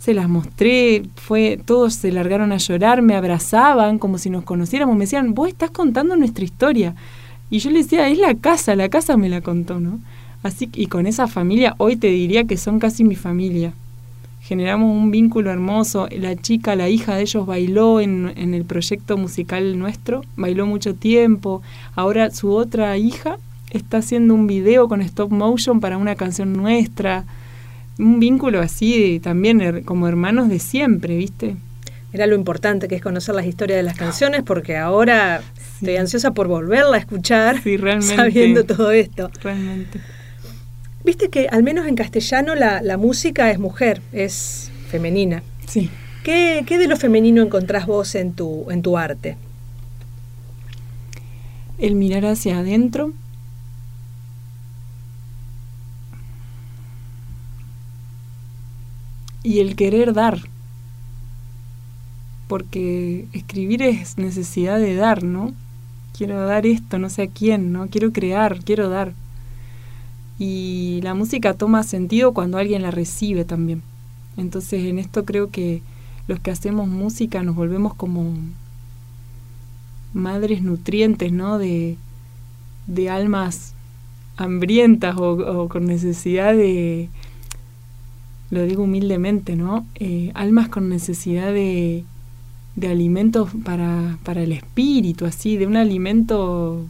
Se 0.00 0.12
las 0.12 0.28
mostré, 0.28 1.04
fue, 1.14 1.56
todos 1.64 1.94
se 1.94 2.10
largaron 2.10 2.50
a 2.50 2.56
llorar, 2.56 3.00
me 3.00 3.14
abrazaban 3.14 4.00
como 4.00 4.18
si 4.18 4.28
nos 4.28 4.42
conociéramos, 4.42 4.96
me 4.96 5.04
decían, 5.04 5.34
vos 5.34 5.46
estás 5.50 5.70
contando 5.70 6.16
nuestra 6.16 6.44
historia. 6.44 6.96
Y 7.50 7.58
yo 7.58 7.70
le 7.70 7.78
decía, 7.78 8.08
es 8.08 8.18
la 8.18 8.34
casa, 8.34 8.76
la 8.76 8.88
casa 8.88 9.16
me 9.16 9.28
la 9.28 9.40
contó, 9.40 9.80
¿no? 9.80 9.98
Así 10.42 10.70
y 10.72 10.86
con 10.86 11.06
esa 11.06 11.26
familia, 11.26 11.74
hoy 11.78 11.96
te 11.96 12.06
diría 12.06 12.44
que 12.44 12.56
son 12.56 12.78
casi 12.78 13.04
mi 13.04 13.16
familia. 13.16 13.74
Generamos 14.40 14.96
un 14.96 15.10
vínculo 15.10 15.50
hermoso. 15.50 16.08
La 16.10 16.34
chica, 16.36 16.74
la 16.76 16.88
hija 16.88 17.14
de 17.16 17.22
ellos 17.22 17.44
bailó 17.44 18.00
en, 18.00 18.32
en 18.36 18.54
el 18.54 18.64
proyecto 18.64 19.18
musical 19.18 19.78
nuestro, 19.78 20.22
bailó 20.36 20.66
mucho 20.66 20.94
tiempo. 20.94 21.60
Ahora 21.94 22.30
su 22.30 22.50
otra 22.52 22.96
hija 22.96 23.36
está 23.70 23.98
haciendo 23.98 24.34
un 24.34 24.46
video 24.46 24.88
con 24.88 25.02
stop 25.02 25.30
motion 25.30 25.80
para 25.80 25.98
una 25.98 26.14
canción 26.14 26.52
nuestra. 26.52 27.24
Un 27.98 28.18
vínculo 28.18 28.60
así 28.60 29.20
también 29.22 29.82
como 29.84 30.08
hermanos 30.08 30.48
de 30.48 30.58
siempre, 30.58 31.16
¿viste? 31.16 31.56
Era 32.12 32.26
lo 32.26 32.34
importante 32.34 32.88
que 32.88 32.96
es 32.96 33.02
conocer 33.02 33.34
las 33.34 33.46
historias 33.46 33.76
de 33.76 33.82
las 33.84 33.96
canciones 33.96 34.42
porque 34.42 34.76
ahora 34.76 35.42
estoy 35.78 35.96
ansiosa 35.96 36.32
por 36.32 36.48
volverla 36.48 36.96
a 36.96 37.00
escuchar 37.00 37.62
sabiendo 38.02 38.64
todo 38.64 38.90
esto. 38.90 39.30
Realmente. 39.42 40.00
Viste 41.04 41.30
que 41.30 41.46
al 41.48 41.62
menos 41.62 41.86
en 41.86 41.94
castellano 41.94 42.54
la, 42.54 42.82
la 42.82 42.96
música 42.96 43.50
es 43.50 43.58
mujer, 43.58 44.02
es 44.12 44.70
femenina. 44.88 45.42
Sí. 45.66 45.88
¿Qué, 46.24 46.64
¿Qué, 46.66 46.78
de 46.78 46.88
lo 46.88 46.96
femenino 46.96 47.42
encontrás 47.42 47.86
vos 47.86 48.14
en 48.14 48.32
tu, 48.32 48.70
en 48.70 48.82
tu 48.82 48.98
arte? 48.98 49.36
El 51.78 51.94
mirar 51.94 52.26
hacia 52.26 52.58
adentro. 52.58 53.12
Y 59.42 59.60
el 59.60 59.76
querer 59.76 60.12
dar. 60.12 60.40
Porque 62.50 63.26
escribir 63.32 63.80
es 63.82 64.18
necesidad 64.18 64.80
de 64.80 64.96
dar, 64.96 65.22
¿no? 65.22 65.52
Quiero 66.16 66.44
dar 66.44 66.66
esto, 66.66 66.98
no 66.98 67.08
sé 67.08 67.22
a 67.22 67.28
quién, 67.28 67.72
¿no? 67.72 67.86
Quiero 67.86 68.12
crear, 68.12 68.58
quiero 68.64 68.88
dar 68.88 69.14
y 70.40 71.00
la 71.02 71.12
música 71.12 71.52
toma 71.52 71.82
sentido 71.82 72.32
cuando 72.32 72.56
alguien 72.56 72.80
la 72.80 72.90
recibe 72.90 73.44
también. 73.44 73.82
Entonces 74.38 74.86
en 74.86 74.98
esto 74.98 75.26
creo 75.26 75.50
que 75.50 75.82
los 76.28 76.40
que 76.40 76.50
hacemos 76.50 76.88
música 76.88 77.42
nos 77.42 77.54
volvemos 77.54 77.92
como 77.94 78.32
madres 80.14 80.62
nutrientes, 80.62 81.30
¿no? 81.30 81.58
De, 81.58 81.98
de 82.86 83.10
almas 83.10 83.74
hambrientas 84.38 85.14
o, 85.18 85.68
con 85.68 85.84
necesidad 85.84 86.54
de, 86.54 87.10
lo 88.48 88.62
digo 88.62 88.84
humildemente, 88.84 89.56
¿no? 89.56 89.86
Eh, 89.96 90.30
almas 90.32 90.70
con 90.70 90.88
necesidad 90.88 91.52
de, 91.52 92.04
de 92.80 92.88
alimentos 92.88 93.50
para, 93.64 94.18
para 94.24 94.42
el 94.42 94.52
espíritu, 94.52 95.26
así, 95.26 95.56
de 95.56 95.66
un 95.66 95.76
alimento 95.76 96.86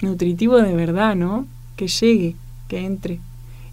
nutritivo 0.00 0.56
de 0.56 0.74
verdad, 0.74 1.14
¿no? 1.14 1.46
que 1.78 1.88
llegue, 1.88 2.36
que 2.66 2.84
entre. 2.84 3.20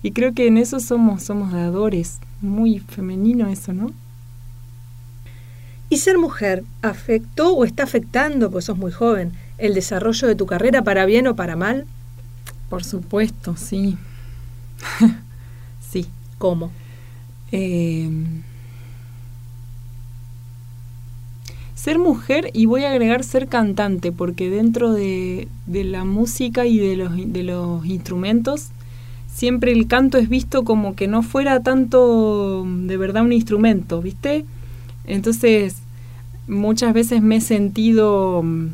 Y 0.02 0.12
creo 0.12 0.34
que 0.34 0.48
en 0.48 0.58
eso 0.58 0.80
somos, 0.80 1.24
somos 1.24 1.52
dadores, 1.52 2.20
muy 2.40 2.80
femenino 2.80 3.50
eso, 3.50 3.74
¿no? 3.74 3.92
¿Y 5.90 5.98
ser 5.98 6.18
mujer 6.18 6.64
afectó 6.82 7.54
o 7.54 7.66
está 7.66 7.84
afectando, 7.84 8.52
pues 8.52 8.66
sos 8.66 8.78
muy 8.78 8.92
joven, 8.92 9.34
el 9.58 9.74
desarrollo 9.74 10.28
de 10.28 10.36
tu 10.36 10.46
carrera 10.46 10.84
para 10.84 11.06
bien 11.06 11.28
o 11.28 11.36
para 11.36 11.56
mal? 11.56 11.86
Por 12.70 12.84
supuesto, 12.84 13.56
sí. 13.58 13.98
sí. 15.92 16.06
¿Cómo? 16.38 16.72
Eh, 17.52 18.10
ser 21.86 22.00
mujer 22.00 22.50
y 22.54 22.66
voy 22.66 22.84
a 22.84 22.90
agregar 22.90 23.24
ser 23.24 23.48
cantante, 23.48 24.12
porque 24.12 24.50
dentro 24.50 24.92
de, 24.92 25.48
la 25.68 26.04
música 26.04 26.66
y 26.66 26.80
de 26.80 26.96
los, 26.96 27.12
de 27.16 27.44
los 27.44 27.86
instrumentos, 27.86 28.70
siempre 29.32 29.72
el 29.72 29.86
canto 29.86 30.18
es 30.18 30.28
visto 30.28 30.64
como 30.64 30.96
que 30.96 31.08
no 31.08 31.22
fuera 31.22 31.60
tanto 31.60 32.66
de 32.66 32.98
verdad 32.98 33.22
un 33.22 33.34
instrumento, 33.34 34.02
¿viste? 34.02 34.46
Entonces, 35.06 35.78
muchas 36.48 36.92
veces 36.92 37.22
me 37.22 37.36
he 37.36 37.42
sentido 37.42 38.42
mm, 38.42 38.70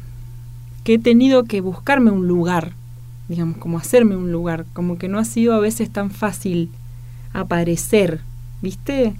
que 0.85 0.93
he 0.93 0.99
tenido 0.99 1.43
que 1.43 1.59
buscarme 1.59 2.11
un 2.11 2.29
lugar, 2.29 2.71
digamos, 3.27 3.57
como 3.57 3.77
hacerme 3.77 4.15
un 4.15 4.31
lugar, 4.31 4.65
como 4.71 4.97
que 4.97 5.09
no 5.09 5.19
ha 5.19 5.25
sido 5.25 5.53
a 5.53 5.59
veces 5.59 5.89
tan 5.89 6.11
fácil 6.11 6.69
aparecer, 7.33 8.21
¿viste? 8.61 9.15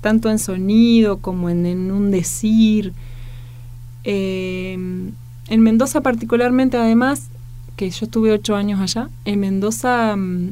Tanto 0.00 0.30
en 0.30 0.38
sonido 0.38 1.18
como 1.18 1.50
en, 1.50 1.66
en 1.66 1.92
un 1.92 2.10
decir, 2.10 2.94
eh, 4.04 4.74
en 4.74 5.60
Mendoza 5.60 6.00
particularmente, 6.02 6.76
además, 6.76 7.28
que 7.76 7.90
yo 7.90 8.06
estuve 8.06 8.32
ocho 8.32 8.54
años 8.54 8.80
allá, 8.80 9.08
en 9.24 9.40
Mendoza 9.40 10.14
mm, 10.16 10.50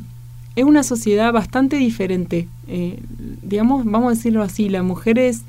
es 0.56 0.64
una 0.64 0.82
sociedad 0.82 1.32
bastante 1.32 1.76
diferente. 1.76 2.48
Eh, 2.68 3.00
digamos, 3.42 3.84
vamos 3.84 4.12
a 4.12 4.16
decirlo 4.16 4.42
así, 4.42 4.68
la 4.68 4.82
mujer 4.82 5.18
es, 5.18 5.42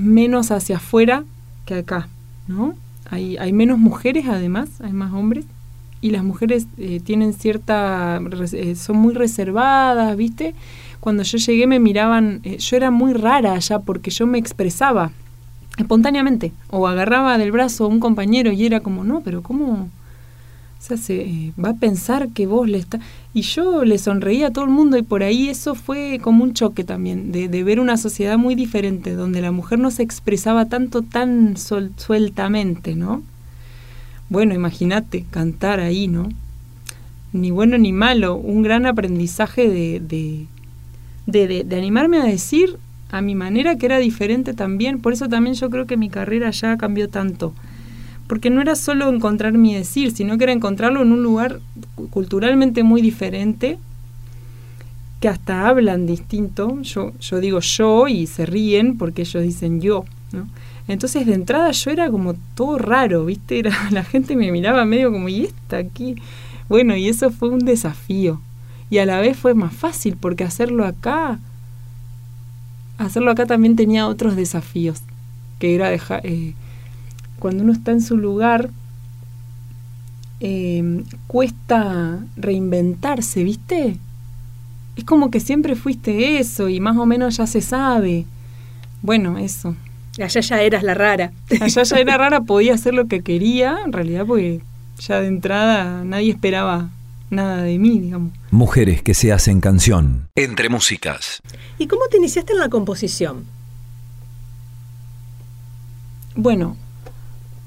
menos 0.00 0.50
hacia 0.50 0.76
afuera 0.76 1.24
que 1.64 1.74
acá, 1.74 2.08
¿no? 2.48 2.74
Hay, 3.08 3.52
menos 3.52 3.78
mujeres 3.78 4.26
además, 4.28 4.68
hay 4.80 4.92
más 4.92 5.12
hombres 5.12 5.44
y 6.00 6.10
las 6.10 6.22
mujeres 6.22 6.66
eh, 6.78 7.00
tienen 7.00 7.34
cierta 7.34 8.20
son 8.76 8.96
muy 8.96 9.14
reservadas 9.14 10.16
viste 10.16 10.54
cuando 10.98 11.24
yo 11.24 11.36
llegué 11.36 11.66
me 11.66 11.78
miraban 11.78 12.40
yo 12.42 12.76
era 12.76 12.90
muy 12.90 13.12
rara 13.12 13.52
allá 13.52 13.80
porque 13.80 14.10
yo 14.10 14.26
me 14.26 14.38
expresaba 14.38 15.10
espontáneamente. 15.80 16.52
O 16.70 16.86
agarraba 16.86 17.38
del 17.38 17.52
brazo 17.52 17.84
a 17.84 17.88
un 17.88 18.00
compañero 18.00 18.52
y 18.52 18.64
era 18.66 18.80
como, 18.80 19.04
no, 19.04 19.20
pero 19.20 19.42
¿cómo? 19.42 19.88
O 20.80 20.82
sea, 20.82 20.96
se 20.96 21.20
eh, 21.20 21.52
va 21.62 21.70
a 21.70 21.74
pensar 21.74 22.30
que 22.30 22.46
vos 22.46 22.68
le 22.68 22.78
está... 22.78 23.00
Y 23.34 23.42
yo 23.42 23.84
le 23.84 23.98
sonreía 23.98 24.46
a 24.46 24.50
todo 24.50 24.64
el 24.64 24.70
mundo 24.70 24.96
y 24.96 25.02
por 25.02 25.22
ahí 25.22 25.50
eso 25.50 25.74
fue 25.74 26.18
como 26.22 26.42
un 26.42 26.54
choque 26.54 26.84
también, 26.84 27.32
de, 27.32 27.62
ver 27.62 27.80
una 27.80 27.98
sociedad 27.98 28.38
muy 28.38 28.54
diferente, 28.54 29.14
donde 29.14 29.42
la 29.42 29.52
mujer 29.52 29.78
no 29.78 29.90
se 29.90 30.02
expresaba 30.02 30.66
tanto 30.66 31.02
tan 31.02 31.56
sueltamente, 31.56 32.96
¿no? 32.96 33.22
Bueno, 34.30 34.54
imagínate, 34.54 35.26
cantar 35.30 35.80
ahí, 35.80 36.08
¿no? 36.08 36.30
Ni 37.32 37.50
bueno 37.50 37.76
ni 37.76 37.92
malo, 37.92 38.36
un 38.36 38.62
gran 38.62 38.86
aprendizaje 38.86 39.68
de, 39.68 40.46
de, 41.26 41.64
de 41.64 41.76
animarme 41.76 42.16
a 42.16 42.24
decir 42.24 42.78
a 43.10 43.22
mi 43.22 43.34
manera, 43.34 43.76
que 43.76 43.86
era 43.86 43.98
diferente 43.98 44.54
también. 44.54 45.00
Por 45.00 45.12
eso 45.12 45.28
también 45.28 45.54
yo 45.54 45.70
creo 45.70 45.86
que 45.86 45.96
mi 45.96 46.08
carrera 46.08 46.50
ya 46.50 46.76
cambió 46.76 47.08
tanto. 47.08 47.52
Porque 48.26 48.50
no 48.50 48.60
era 48.60 48.76
solo 48.76 49.08
encontrar 49.08 49.54
mi 49.54 49.74
decir, 49.74 50.12
sino 50.12 50.38
que 50.38 50.44
era 50.44 50.52
encontrarlo 50.52 51.02
en 51.02 51.12
un 51.12 51.22
lugar 51.22 51.60
culturalmente 52.10 52.84
muy 52.84 53.02
diferente, 53.02 53.78
que 55.20 55.28
hasta 55.28 55.66
hablan 55.66 56.06
distinto. 56.06 56.80
Yo, 56.82 57.12
yo 57.18 57.40
digo 57.40 57.60
yo 57.60 58.06
y 58.06 58.26
se 58.26 58.46
ríen 58.46 58.96
porque 58.96 59.22
ellos 59.22 59.42
dicen 59.42 59.80
yo. 59.80 60.04
Entonces 60.86 61.26
de 61.26 61.34
entrada 61.34 61.70
yo 61.72 61.90
era 61.90 62.10
como 62.10 62.34
todo 62.54 62.78
raro, 62.78 63.24
¿viste? 63.24 63.58
Era, 63.58 63.72
la 63.90 64.04
gente 64.04 64.36
me 64.36 64.52
miraba 64.52 64.84
medio 64.84 65.12
como, 65.12 65.28
¿y 65.28 65.44
esta 65.44 65.78
aquí? 65.78 66.14
Bueno, 66.68 66.96
y 66.96 67.08
eso 67.08 67.30
fue 67.30 67.48
un 67.48 67.60
desafío. 67.60 68.40
Y 68.90 68.98
a 68.98 69.06
la 69.06 69.20
vez 69.20 69.36
fue 69.36 69.54
más 69.54 69.72
fácil 69.72 70.16
porque 70.16 70.44
hacerlo 70.44 70.84
acá 70.84 71.38
hacerlo 73.00 73.30
acá 73.30 73.46
también 73.46 73.76
tenía 73.76 74.06
otros 74.06 74.36
desafíos, 74.36 75.02
que 75.58 75.74
era 75.74 75.88
dejar, 75.90 76.20
eh, 76.24 76.54
cuando 77.38 77.64
uno 77.64 77.72
está 77.72 77.92
en 77.92 78.02
su 78.02 78.16
lugar, 78.16 78.70
eh, 80.40 81.02
cuesta 81.26 82.18
reinventarse, 82.36 83.44
¿viste? 83.44 83.98
Es 84.96 85.04
como 85.04 85.30
que 85.30 85.40
siempre 85.40 85.76
fuiste 85.76 86.38
eso 86.38 86.68
y 86.68 86.80
más 86.80 86.96
o 86.96 87.06
menos 87.06 87.36
ya 87.36 87.46
se 87.46 87.60
sabe. 87.60 88.26
Bueno, 89.02 89.38
eso. 89.38 89.76
Allá 90.20 90.40
ya 90.40 90.62
eras 90.62 90.82
la 90.82 90.94
rara. 90.94 91.32
Allá 91.60 91.82
ya 91.82 91.96
era 91.96 92.18
rara, 92.18 92.40
podía 92.44 92.74
hacer 92.74 92.94
lo 92.94 93.06
que 93.06 93.22
quería, 93.22 93.78
en 93.84 93.92
realidad, 93.92 94.26
porque 94.26 94.60
ya 94.98 95.20
de 95.20 95.28
entrada 95.28 96.04
nadie 96.04 96.30
esperaba 96.30 96.90
nada 97.30 97.62
de 97.62 97.78
mí, 97.78 97.98
digamos. 97.98 98.32
Mujeres 98.52 99.00
que 99.00 99.14
se 99.14 99.32
hacen 99.32 99.60
canción. 99.60 100.28
Entre 100.34 100.68
músicas. 100.68 101.40
¿Y 101.78 101.86
cómo 101.86 102.02
te 102.10 102.16
iniciaste 102.16 102.52
en 102.52 102.58
la 102.58 102.68
composición? 102.68 103.44
Bueno, 106.34 106.76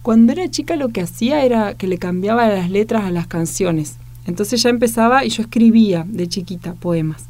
cuando 0.02 0.34
era 0.34 0.52
chica 0.52 0.76
lo 0.76 0.90
que 0.90 1.00
hacía 1.00 1.46
era 1.46 1.76
que 1.76 1.88
le 1.88 2.00
cambiaba 2.00 2.50
las 2.50 2.70
letras 2.70 3.06
a 3.06 3.12
las 3.12 3.28
canciones. 3.28 3.96
Entonces 4.26 4.62
ya 4.62 4.70
empezaba 4.70 5.24
y 5.24 5.30
yo 5.30 5.44
escribía 5.44 6.06
de 6.06 6.28
chiquita 6.28 6.74
poemas. 6.74 7.28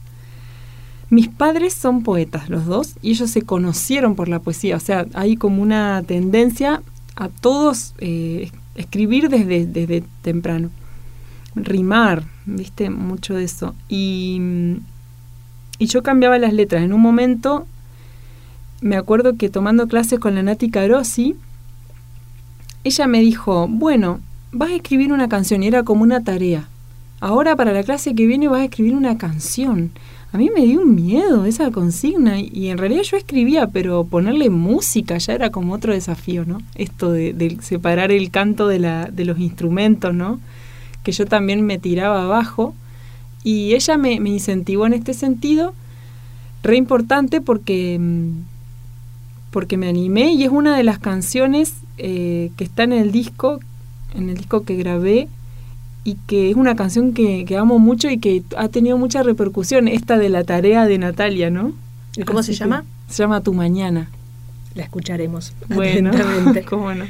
Mis 1.12 1.28
padres 1.28 1.76
son 1.76 2.02
poetas, 2.02 2.50
los 2.50 2.66
dos, 2.66 2.96
y 3.04 3.12
ellos 3.12 3.30
se 3.30 3.44
conocieron 3.44 4.16
por 4.16 4.30
la 4.30 4.40
poesía. 4.40 4.78
O 4.78 4.80
sea, 4.80 5.06
hay 5.14 5.36
como 5.36 5.62
una 5.62 6.02
tendencia 6.02 6.82
a 7.16 7.30
todos 7.30 7.94
eh, 8.00 8.50
escribir 8.74 9.30
desde, 9.30 9.68
desde 9.68 10.04
temprano. 10.24 10.72
Rimar, 11.56 12.24
viste, 12.46 12.90
mucho 12.90 13.36
de 13.36 13.44
eso. 13.44 13.76
Y, 13.90 14.40
y 15.80 15.86
yo 15.88 16.04
cambiaba 16.04 16.38
las 16.40 16.54
letras. 16.54 16.84
En 16.84 16.94
un 16.94 17.02
momento 17.02 17.68
me 18.84 18.98
acuerdo 18.98 19.38
que 19.38 19.50
tomando 19.50 19.88
clases 19.88 20.20
con 20.20 20.36
la 20.36 20.44
Nati 20.44 20.70
Carosi, 20.70 21.36
ella 22.84 23.08
me 23.08 23.22
dijo, 23.22 23.68
bueno, 23.70 24.20
vas 24.52 24.72
a 24.72 24.76
escribir 24.76 25.14
una 25.14 25.30
canción 25.30 25.64
y 25.64 25.68
era 25.68 25.84
como 25.84 26.04
una 26.04 26.24
tarea. 26.24 26.68
Ahora 27.22 27.56
para 27.56 27.72
la 27.72 27.84
clase 27.84 28.14
que 28.14 28.28
viene 28.28 28.50
vas 28.50 28.60
a 28.60 28.66
escribir 28.66 28.96
una 28.96 29.18
canción. 29.18 29.92
A 30.34 30.38
mí 30.38 30.50
me 30.54 30.66
dio 30.66 30.82
un 30.82 30.96
miedo 30.96 31.46
esa 31.46 31.72
consigna 31.72 32.40
y 32.42 32.68
en 32.68 32.78
realidad 32.78 33.04
yo 33.04 33.16
escribía, 33.16 33.68
pero 33.68 34.04
ponerle 34.04 34.50
música 34.50 35.18
ya 35.18 35.34
era 35.34 35.50
como 35.50 35.74
otro 35.74 35.94
desafío, 35.94 36.44
¿no? 36.44 36.58
Esto 36.76 37.12
de, 37.12 37.58
separar 37.62 38.12
el 38.12 38.32
canto 38.32 38.68
de, 38.68 38.80
la, 38.80 39.06
de 39.06 39.24
los 39.24 39.40
instrumentos, 39.40 40.14
¿no? 40.14 40.42
Que 41.04 41.12
yo 41.12 41.26
también 41.26 41.62
me 41.66 41.78
tiraba 41.78 42.24
abajo 42.24 42.74
y 43.44 43.74
ella 43.74 43.98
me, 43.98 44.20
me 44.20 44.30
incentivó 44.30 44.88
en 44.88 44.94
este 44.94 45.14
sentido, 45.14 45.74
re 46.64 46.78
importante 46.78 47.42
porque, 47.42 48.00
porque 49.52 49.78
me 49.78 49.90
animé 49.90 50.34
y 50.34 50.44
es 50.44 50.50
una 50.50 50.76
de 50.78 50.84
las 50.84 50.98
canciones 50.98 51.74
eh, 51.98 52.52
que 52.58 52.64
está 52.64 52.84
en 52.84 52.94
el 52.94 53.12
disco, 53.12 53.60
en 54.16 54.30
el 54.30 54.38
disco 54.38 54.64
que 54.64 54.76
grabé 54.76 55.28
y 56.06 56.16
que 56.28 56.50
es 56.50 56.56
una 56.56 56.76
canción 56.76 57.14
que, 57.14 57.46
amo 57.58 57.80
mucho 57.80 58.10
y 58.10 58.18
que 58.18 58.44
ha 58.58 58.68
tenido 58.70 58.98
mucha 58.98 59.24
repercusión, 59.24 59.88
esta 59.88 60.18
de 60.18 60.30
la 60.30 60.44
tarea 60.44 60.86
de 60.86 60.98
Natalia, 60.98 61.50
¿no? 61.50 61.74
¿Y 62.16 62.24
cómo 62.24 62.44
se 62.44 62.54
llama? 62.54 62.84
Se 63.08 63.24
llama 63.24 63.42
Tu 63.42 63.54
Mañana. 63.54 64.10
La 64.76 64.84
escucharemos. 64.84 65.54
Bueno, 65.70 66.12
cómo 66.70 66.94
no. 66.94 67.06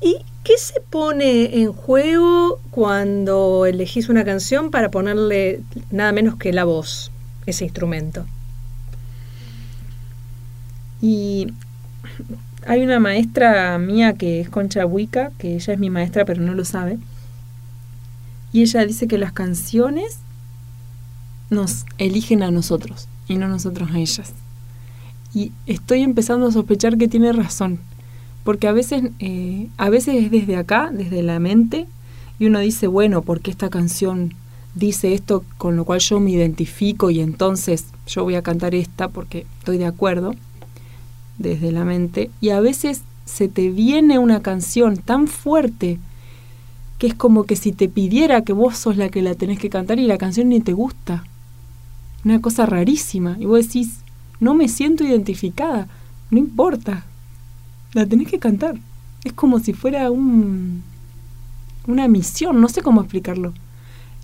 ¿Y 0.00 0.16
qué 0.44 0.58
se 0.58 0.80
pone 0.80 1.60
en 1.60 1.72
juego 1.72 2.60
cuando 2.70 3.66
elegís 3.66 4.08
una 4.08 4.24
canción 4.24 4.70
para 4.70 4.90
ponerle 4.90 5.60
nada 5.90 6.12
menos 6.12 6.36
que 6.36 6.52
la 6.52 6.64
voz, 6.64 7.10
ese 7.46 7.64
instrumento? 7.64 8.26
Y 11.00 11.48
hay 12.66 12.82
una 12.82 13.00
maestra 13.00 13.78
mía 13.78 14.14
que 14.14 14.40
es 14.40 14.48
Concha 14.48 14.86
Huica, 14.86 15.32
que 15.38 15.56
ella 15.56 15.72
es 15.74 15.78
mi 15.78 15.90
maestra 15.90 16.24
pero 16.24 16.42
no 16.42 16.54
lo 16.54 16.64
sabe 16.64 16.98
y 18.52 18.60
ella 18.60 18.84
dice 18.84 19.08
que 19.08 19.18
las 19.18 19.32
canciones 19.32 20.18
nos 21.50 21.86
eligen 21.98 22.42
a 22.42 22.50
nosotros 22.50 23.08
y 23.26 23.36
no 23.36 23.48
nosotros 23.48 23.90
a 23.92 23.98
ellas. 23.98 24.32
Y 25.34 25.52
estoy 25.66 26.02
empezando 26.02 26.46
a 26.46 26.52
sospechar 26.52 26.98
que 26.98 27.08
tiene 27.08 27.32
razón, 27.32 27.80
porque 28.44 28.68
a 28.68 28.72
veces, 28.72 29.04
eh, 29.18 29.68
a 29.76 29.90
veces 29.90 30.16
es 30.16 30.30
desde 30.30 30.56
acá, 30.56 30.90
desde 30.92 31.22
la 31.22 31.38
mente, 31.38 31.86
y 32.38 32.46
uno 32.46 32.58
dice, 32.58 32.86
bueno, 32.86 33.22
porque 33.22 33.50
esta 33.50 33.70
canción 33.70 34.34
dice 34.74 35.14
esto 35.14 35.44
con 35.58 35.76
lo 35.76 35.84
cual 35.84 36.00
yo 36.00 36.18
me 36.18 36.30
identifico 36.30 37.10
y 37.10 37.20
entonces 37.20 37.86
yo 38.06 38.24
voy 38.24 38.36
a 38.36 38.42
cantar 38.42 38.74
esta 38.74 39.08
porque 39.08 39.46
estoy 39.58 39.78
de 39.78 39.86
acuerdo, 39.86 40.34
desde 41.38 41.72
la 41.72 41.84
mente, 41.84 42.30
y 42.40 42.50
a 42.50 42.60
veces 42.60 43.02
se 43.24 43.48
te 43.48 43.70
viene 43.70 44.18
una 44.18 44.42
canción 44.42 44.96
tan 44.96 45.28
fuerte, 45.28 45.98
que 46.98 47.06
es 47.08 47.14
como 47.14 47.44
que 47.44 47.56
si 47.56 47.72
te 47.72 47.88
pidiera 47.88 48.42
que 48.42 48.52
vos 48.52 48.76
sos 48.76 48.96
la 48.96 49.08
que 49.08 49.22
la 49.22 49.34
tenés 49.34 49.58
que 49.58 49.70
cantar 49.70 49.98
y 49.98 50.06
la 50.06 50.18
canción 50.18 50.48
ni 50.48 50.60
te 50.60 50.72
gusta. 50.72 51.24
Una 52.24 52.40
cosa 52.40 52.66
rarísima. 52.66 53.36
Y 53.40 53.46
vos 53.46 53.66
decís, 53.66 54.00
no 54.38 54.54
me 54.54 54.68
siento 54.68 55.02
identificada. 55.02 55.88
No 56.30 56.38
importa. 56.38 57.04
La 57.94 58.06
tenés 58.06 58.28
que 58.28 58.38
cantar. 58.38 58.76
Es 59.24 59.32
como 59.32 59.58
si 59.58 59.72
fuera 59.72 60.10
un, 60.10 60.82
una 61.86 62.08
misión, 62.08 62.60
no 62.60 62.68
sé 62.68 62.82
cómo 62.82 63.00
explicarlo. 63.00 63.52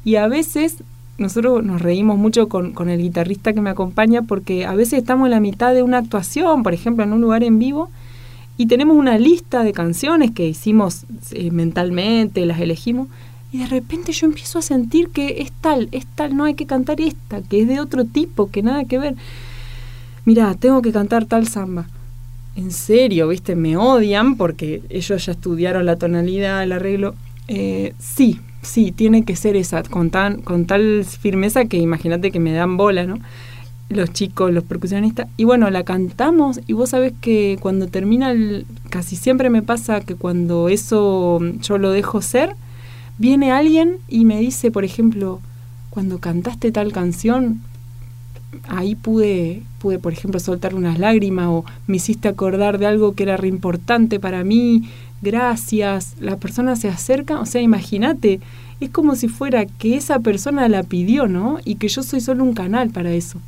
Y 0.05 0.17
a 0.17 0.27
veces 0.29 0.83
nosotros 1.19 1.65
nos 1.65 1.83
reímos 1.83 2.17
mucho 2.17 2.49
con, 2.49 2.73
con, 2.73 2.89
el 2.89 3.03
guitarrista 3.03 3.53
que 3.53 3.61
me 3.61 3.71
acompaña 3.71 4.23
porque 4.23 4.65
a 4.65 4.75
veces 4.75 5.01
estamos 5.01 5.27
en 5.27 5.33
la 5.33 5.41
mitad 5.41 5.75
de 5.75 5.83
una 5.83 5.99
actuación, 5.99 6.63
por 6.63 6.73
ejemplo, 6.73 7.05
en 7.05 7.13
un 7.13 7.21
lugar 7.21 7.43
en 7.43 7.59
vivo, 7.59 7.91
y 8.57 8.67
tenemos 8.67 8.97
una 8.97 9.19
lista 9.19 9.63
de 9.63 9.73
canciones 9.73 10.31
que 10.31 10.49
hicimos 10.49 11.05
eh, 11.33 11.51
mentalmente, 11.51 12.47
las 12.47 12.61
elegimos, 12.61 13.09
y 13.53 13.59
de 13.59 13.67
repente 13.67 14.13
yo 14.13 14.27
empiezo 14.27 14.59
a 14.59 14.63
sentir 14.63 15.09
que 15.09 15.43
es 15.43 15.53
tal, 15.53 15.89
es 15.93 16.07
tal, 16.07 16.37
no 16.37 16.45
hay 16.45 16.55
que 16.55 16.67
cantar 16.67 17.01
esta, 17.01 17.43
que 17.43 17.63
es 17.63 17.69
de 17.69 17.81
otro 17.81 18.05
tipo, 18.05 18.51
que 18.51 18.63
nada 18.63 18.85
que 18.85 18.99
ver. 18.99 19.17
Mira, 20.25 20.55
tengo 20.55 20.83
que 20.83 20.93
cantar 20.93 21.25
tal 21.25 21.49
samba. 21.49 21.87
En 22.59 22.73
serio, 22.73 23.29
viste, 23.29 23.55
me 23.55 23.77
odian 23.77 24.37
porque 24.37 24.83
ellos 24.89 25.25
ya 25.25 25.31
estudiaron 25.31 25.87
la 25.87 25.95
tonalidad, 25.95 26.61
el 26.65 26.73
arreglo. 26.73 27.15
Eh, 27.47 27.95
sí, 28.01 28.41
sí, 28.63 28.91
tiene 28.91 29.25
que 29.25 29.37
ser 29.37 29.55
esa, 29.55 29.85
con, 29.85 30.11
tan, 30.11 30.43
con 30.43 30.67
tal 30.67 31.05
firmeza 31.05 31.67
que 31.67 31.77
imagínate 31.77 32.33
que 32.33 32.41
me 32.41 32.51
dan 32.51 32.77
bola, 32.77 33.07
¿no? 33.07 33.21
los 33.91 34.13
chicos, 34.13 34.53
los 34.53 34.65
percusionistas. 34.65 35.29
Y 35.37 35.45
bueno, 35.45 35.71
la 35.71 35.85
cantamos 35.85 36.59
y 36.67 36.73
vos 36.73 36.91
sabés 36.91 37.13
que 37.21 37.59
cuando 37.61 37.87
termina, 37.87 38.33
el, 38.33 38.67
casi 38.91 39.15
siempre 39.15 39.51
me 39.51 39.63
pasa 39.63 40.01
que 40.01 40.17
cuando 40.17 40.69
eso 40.69 41.39
yo 41.63 41.79
lo 41.79 41.93
dejo 41.93 42.21
ser, 42.23 42.57
viene 43.19 43.53
alguien 43.53 43.99
y 44.09 44.25
me 44.25 44.41
dice, 44.41 44.73
por 44.73 44.85
ejemplo, 44.85 45.41
cuando 45.91 46.19
cantaste 46.19 46.73
tal 46.73 46.91
canción, 46.91 47.63
ahí 48.69 48.95
pude, 48.95 49.63
pude, 49.79 49.99
por 49.99 50.13
ejemplo, 50.13 50.41
soltar 50.41 50.75
unas 50.75 50.99
lágrimas 50.99 51.49
o 51.49 51.65
me 51.87 51.97
hiciste 51.97 52.29
acordar 52.29 52.79
de 52.79 52.87
algo 52.87 53.15
que 53.15 53.25
era 53.25 53.37
re 53.37 53.49
importante 53.49 54.21
para 54.21 54.45
mí, 54.45 54.89
gracias. 55.23 56.15
La 56.21 56.37
persona 56.37 56.77
se 56.77 56.89
acerca, 56.89 57.41
o 57.41 57.47
sea, 57.47 57.61
imagínate, 57.61 58.41
es 58.81 58.91
como 58.91 59.17
si 59.17 59.29
fuera 59.29 59.67
que 59.67 59.97
esa 59.97 60.21
persona 60.21 60.69
la 60.69 60.83
pidió, 60.83 61.27
¿no? 61.27 61.59
Y 61.65 61.77
que 61.77 61.89
yo 61.89 62.03
soy 62.03 62.21
solo 62.21 62.45
un 62.45 62.55
canal 62.55 62.91
para 62.91 63.13
eso. 63.13 63.41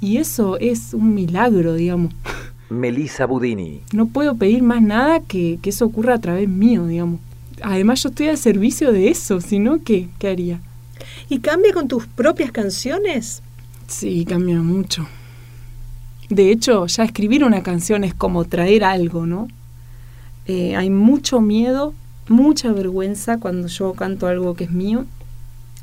Y 0.00 0.18
eso 0.18 0.58
es 0.58 0.92
un 0.94 1.14
milagro, 1.14 1.74
digamos. 1.74 2.12
Melissa 2.70 3.26
Budini. 3.26 3.80
No 3.92 4.06
puedo 4.06 4.34
pedir 4.34 4.62
más 4.62 4.82
nada 4.82 5.20
que, 5.20 5.58
que 5.62 5.70
eso 5.70 5.86
ocurra 5.86 6.14
a 6.14 6.20
través 6.20 6.48
mío, 6.48 6.86
digamos. 6.86 7.20
Además 7.62 8.02
yo 8.02 8.08
estoy 8.08 8.28
al 8.28 8.38
servicio 8.38 8.92
de 8.92 9.08
eso, 9.08 9.40
si 9.40 9.58
no, 9.58 9.82
¿qué, 9.82 10.08
¿qué 10.18 10.28
haría? 10.28 10.60
¿Y 11.28 11.38
cambia 11.38 11.72
con 11.72 11.88
tus 11.88 12.06
propias 12.06 12.50
canciones? 12.50 13.42
Sí, 13.86 14.24
cambia 14.24 14.60
mucho. 14.60 15.06
De 16.30 16.50
hecho, 16.50 16.86
ya 16.86 17.04
escribir 17.04 17.44
una 17.44 17.62
canción 17.62 18.04
es 18.04 18.14
como 18.14 18.44
traer 18.44 18.84
algo, 18.84 19.26
¿no? 19.26 19.48
Eh, 20.46 20.76
hay 20.76 20.90
mucho 20.90 21.40
miedo, 21.40 21.94
mucha 22.28 22.72
vergüenza 22.72 23.38
cuando 23.38 23.68
yo 23.68 23.92
canto 23.92 24.26
algo 24.26 24.54
que 24.54 24.64
es 24.64 24.70
mío. 24.70 25.04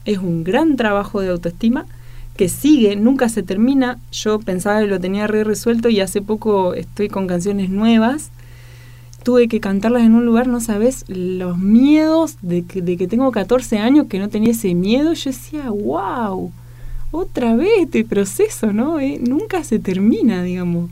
Es 0.06 0.18
un 0.18 0.44
gran 0.44 0.76
trabajo 0.78 1.22
de 1.22 1.30
autoestima 1.30 1.86
que 2.36 2.50
sigue, 2.50 2.96
nunca 2.96 3.30
se 3.30 3.44
termina. 3.44 4.00
Yo 4.12 4.40
pensaba 4.40 4.82
que 4.82 4.88
lo 4.88 5.00
tenía 5.00 5.28
re 5.28 5.44
resuelto 5.44 5.90
y 5.90 6.00
hace 6.00 6.22
poco 6.22 6.74
estoy 6.74 7.08
con 7.08 7.28
canciones 7.28 7.70
nuevas. 7.70 8.32
Tuve 9.24 9.48
que 9.48 9.60
cantarlas 9.60 10.04
en 10.04 10.16
un 10.16 10.26
lugar, 10.26 10.48
no 10.48 10.60
sabes, 10.60 11.06
los 11.08 11.60
miedos 11.60 12.38
de 12.42 12.64
que, 12.64 13.08
tengo 13.08 13.32
14 13.32 13.78
años, 13.78 14.08
que 14.08 14.18
no 14.18 14.30
tenía 14.30 14.52
ese 14.52 14.74
miedo. 14.74 15.14
Yo 15.14 15.30
decía, 15.30 15.70
wow, 15.70 16.52
otra 17.12 17.56
vez 17.56 17.72
este 17.82 18.06
proceso, 18.06 18.74
¿no? 18.74 19.00
Eh, 19.00 19.20
nunca 19.22 19.64
se 19.64 19.80
termina, 19.80 20.44
digamos. 20.44 20.90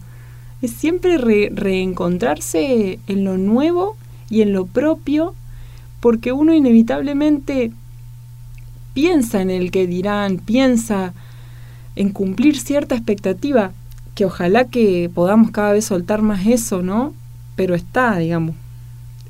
Es 0.62 0.72
siempre 0.72 1.18
reencontrarse 1.54 3.00
en 3.08 3.24
lo 3.24 3.38
nuevo 3.38 3.96
y 4.30 4.42
en 4.42 4.54
lo 4.54 4.66
propio, 4.66 5.34
porque 6.02 6.34
uno 6.34 6.54
inevitablemente 6.54 7.72
piensa 8.94 9.42
en 9.42 9.50
el 9.50 9.72
que 9.72 9.88
dirán, 9.88 10.38
piensa 10.38 11.14
en 11.96 12.10
cumplir 12.10 12.60
cierta 12.60 12.96
expectativa, 12.96 13.72
que 14.16 14.26
ojalá 14.26 14.66
que 14.66 15.10
podamos 15.14 15.52
cada 15.52 15.72
vez 15.72 15.86
soltar 15.86 16.22
más 16.22 16.46
eso, 16.46 16.82
¿no? 16.82 17.14
Pero 17.56 17.76
está, 17.76 18.18
digamos, 18.18 18.56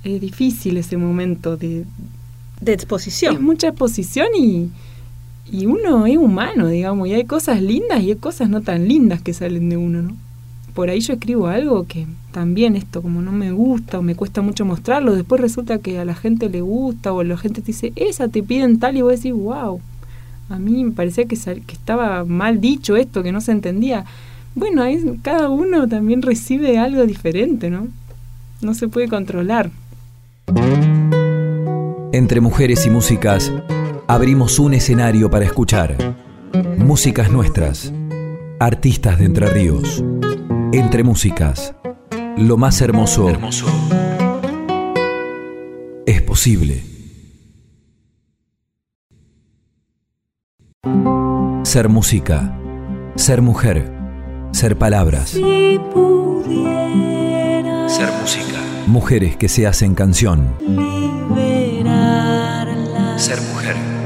es 0.03 0.19
difícil 0.19 0.77
ese 0.77 0.97
momento 0.97 1.57
de... 1.57 1.85
De 2.61 2.73
exposición. 2.73 3.35
Es 3.35 3.41
mucha 3.41 3.67
exposición 3.67 4.27
y, 4.37 4.69
y 5.51 5.65
uno 5.65 6.05
es 6.05 6.17
humano, 6.17 6.67
digamos, 6.67 7.07
y 7.07 7.13
hay 7.13 7.25
cosas 7.25 7.61
lindas 7.61 8.01
y 8.01 8.11
hay 8.11 8.15
cosas 8.15 8.49
no 8.49 8.61
tan 8.61 8.87
lindas 8.87 9.21
que 9.21 9.33
salen 9.33 9.69
de 9.69 9.77
uno, 9.77 10.01
¿no? 10.01 10.15
Por 10.73 10.89
ahí 10.89 10.99
yo 10.99 11.13
escribo 11.13 11.47
algo 11.47 11.85
que 11.87 12.05
también 12.31 12.75
esto 12.75 13.01
como 13.01 13.21
no 13.21 13.31
me 13.31 13.51
gusta 13.51 13.99
o 13.99 14.01
me 14.01 14.15
cuesta 14.15 14.41
mucho 14.41 14.65
mostrarlo, 14.65 15.15
después 15.15 15.41
resulta 15.41 15.79
que 15.79 15.99
a 15.99 16.05
la 16.05 16.15
gente 16.15 16.49
le 16.49 16.61
gusta 16.61 17.11
o 17.13 17.23
la 17.23 17.37
gente 17.37 17.61
te 17.61 17.67
dice, 17.67 17.91
esa 17.95 18.27
te 18.27 18.43
piden 18.43 18.79
tal 18.79 18.95
y 18.97 19.01
vos 19.01 19.11
decís, 19.11 19.33
wow, 19.33 19.81
a 20.49 20.59
mí 20.59 20.83
me 20.83 20.91
parecía 20.91 21.25
que, 21.25 21.35
que 21.35 21.73
estaba 21.73 22.25
mal 22.25 22.61
dicho 22.61 22.95
esto, 22.95 23.23
que 23.23 23.31
no 23.31 23.41
se 23.41 23.51
entendía. 23.51 24.05
Bueno, 24.55 24.81
ahí 24.81 25.03
cada 25.21 25.49
uno 25.49 25.87
también 25.87 26.21
recibe 26.21 26.77
algo 26.77 27.05
diferente, 27.05 27.69
¿no? 27.69 27.87
No 28.61 28.73
se 28.73 28.87
puede 28.87 29.07
controlar. 29.07 29.71
Entre 32.11 32.41
mujeres 32.41 32.85
y 32.85 32.89
músicas, 32.89 33.51
abrimos 34.09 34.57
un 34.57 34.73
escenario 34.73 35.29
para 35.29 35.45
escuchar. 35.45 35.95
Músicas 36.77 37.31
nuestras, 37.31 37.93
artistas 38.59 39.19
de 39.19 39.25
Entre 39.25 39.45
Ríos. 39.45 40.03
Entre 40.73 41.03
músicas, 41.03 41.75
lo 42.35 42.57
más 42.57 42.81
hermoso, 42.81 43.29
hermoso. 43.29 43.67
es 46.07 46.21
posible. 46.23 46.83
Ser 51.63 51.87
música, 51.87 52.57
ser 53.15 53.43
mujer, 53.43 53.91
ser 54.51 54.75
palabras. 54.75 55.29
ser 55.29 55.43
música. 58.19 58.59
Mujeres 58.87 59.37
que 59.37 59.47
se 59.49 59.67
hacen 59.67 59.93
canción. 59.93 60.55
Ser 63.17 63.39
mujer. 63.53 63.98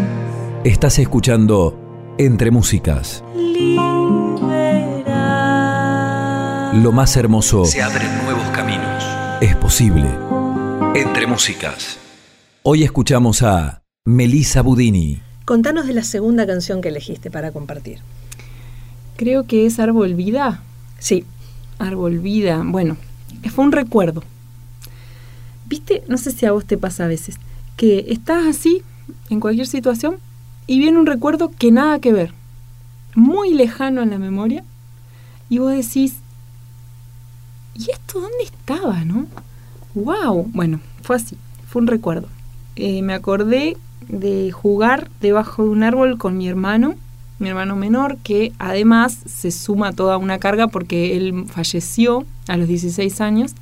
Estás 0.64 0.98
escuchando 0.98 2.16
Entre 2.18 2.50
Músicas. 2.50 3.22
Lo 6.82 6.94
más 6.94 7.18
hermoso. 7.18 7.66
Se 7.66 7.82
abren 7.82 8.08
nuevos 8.24 8.48
caminos. 8.52 9.04
Es 9.42 9.58
posible. 9.58 10.08
Entre 10.96 11.28
Músicas. 11.28 12.00
Hoy 12.62 12.84
escuchamos 12.84 13.44
a 13.44 13.82
Melissa 14.06 14.62
Budini. 14.62 15.22
Contanos 15.44 15.86
de 15.86 15.96
la 15.96 16.04
segunda 16.04 16.48
canción 16.48 16.80
que 16.80 16.88
elegiste 16.88 17.30
para 17.30 17.52
compartir. 17.52 18.00
Creo 19.18 19.46
que 19.46 19.66
es 19.66 19.80
Árbol 19.80 20.16
Vida. 20.16 20.64
Sí. 20.98 21.26
Árbol 21.78 22.20
Vida. 22.20 22.62
Bueno, 22.64 22.96
fue 23.54 23.66
un 23.66 23.74
recuerdo. 23.74 24.24
Viste, 25.66 26.06
no 26.08 26.18
sé 26.18 26.32
si 26.32 26.46
a 26.46 26.54
vos 26.54 26.64
te 26.64 26.78
pasa 26.78 27.04
a 27.04 27.08
veces, 27.08 27.36
que 27.76 28.06
estás 28.08 28.48
así 28.48 28.82
en 29.30 29.42
cualquier 29.42 29.68
situación 29.68 30.20
y 30.68 30.80
viene 30.80 31.00
un 31.00 31.06
recuerdo 31.06 31.52
que 31.58 31.72
nada 31.72 32.00
que 32.00 32.14
ver, 32.14 32.34
muy 33.16 33.54
lejano 33.54 34.02
en 34.02 34.10
la 34.10 34.20
memoria, 34.20 34.64
y 35.50 35.60
vos 35.60 35.72
decís, 35.72 36.18
¿y 37.76 37.92
esto 37.92 38.22
dónde 38.22 38.44
estaba, 38.44 39.04
no? 39.06 39.28
¡Wow! 39.94 40.50
Bueno, 40.54 40.80
fue 41.02 41.18
así, 41.18 41.38
fue 41.68 41.82
un 41.82 41.88
recuerdo. 41.88 42.28
Eh, 42.76 43.02
me 43.02 43.14
acordé 43.14 43.78
de 44.08 44.52
jugar 44.52 45.10
debajo 45.22 45.64
de 45.64 45.70
un 45.70 45.84
árbol 45.84 46.18
con 46.18 46.38
mi 46.38 46.48
hermano, 46.48 46.96
mi 47.40 47.50
hermano 47.50 47.76
menor, 47.76 48.18
que 48.24 48.54
además 48.58 49.18
se 49.26 49.52
suma 49.52 49.92
toda 49.92 50.18
una 50.18 50.40
carga 50.40 50.68
porque 50.68 51.18
él 51.18 51.46
falleció 51.48 52.26
a 52.48 52.58
los 52.58 52.68
16 52.68 53.22
años. 53.22 53.54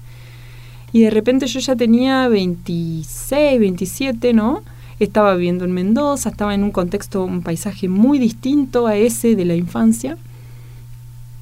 Y 0.94 1.02
de 1.02 1.10
repente 1.10 1.48
yo 1.48 1.60
ya 1.60 1.76
tenía 1.76 2.28
26, 2.28 3.60
27, 3.60 4.34
¿no? 4.34 4.62
Estaba 5.02 5.34
viviendo 5.34 5.66
en 5.66 5.72
Mendoza, 5.72 6.30
estaba 6.30 6.54
en 6.54 6.64
un 6.64 6.70
contexto, 6.70 7.26
un 7.26 7.42
paisaje 7.42 7.88
muy 7.88 8.20
distinto 8.20 8.86
a 8.86 8.96
ese 8.96 9.36
de 9.36 9.46
la 9.46 9.56
infancia. 9.56 10.16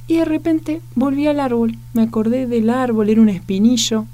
Y 0.07 0.15
de 0.15 0.23
repente 0.23 0.81
volví 0.95 1.27
al 1.27 1.41
árbol, 1.41 1.75
me 1.93 2.03
acordé 2.03 2.47
del 2.47 2.69
árbol, 2.69 3.09
era 3.09 3.19
un 3.19 3.27
espinillo, 3.27 4.05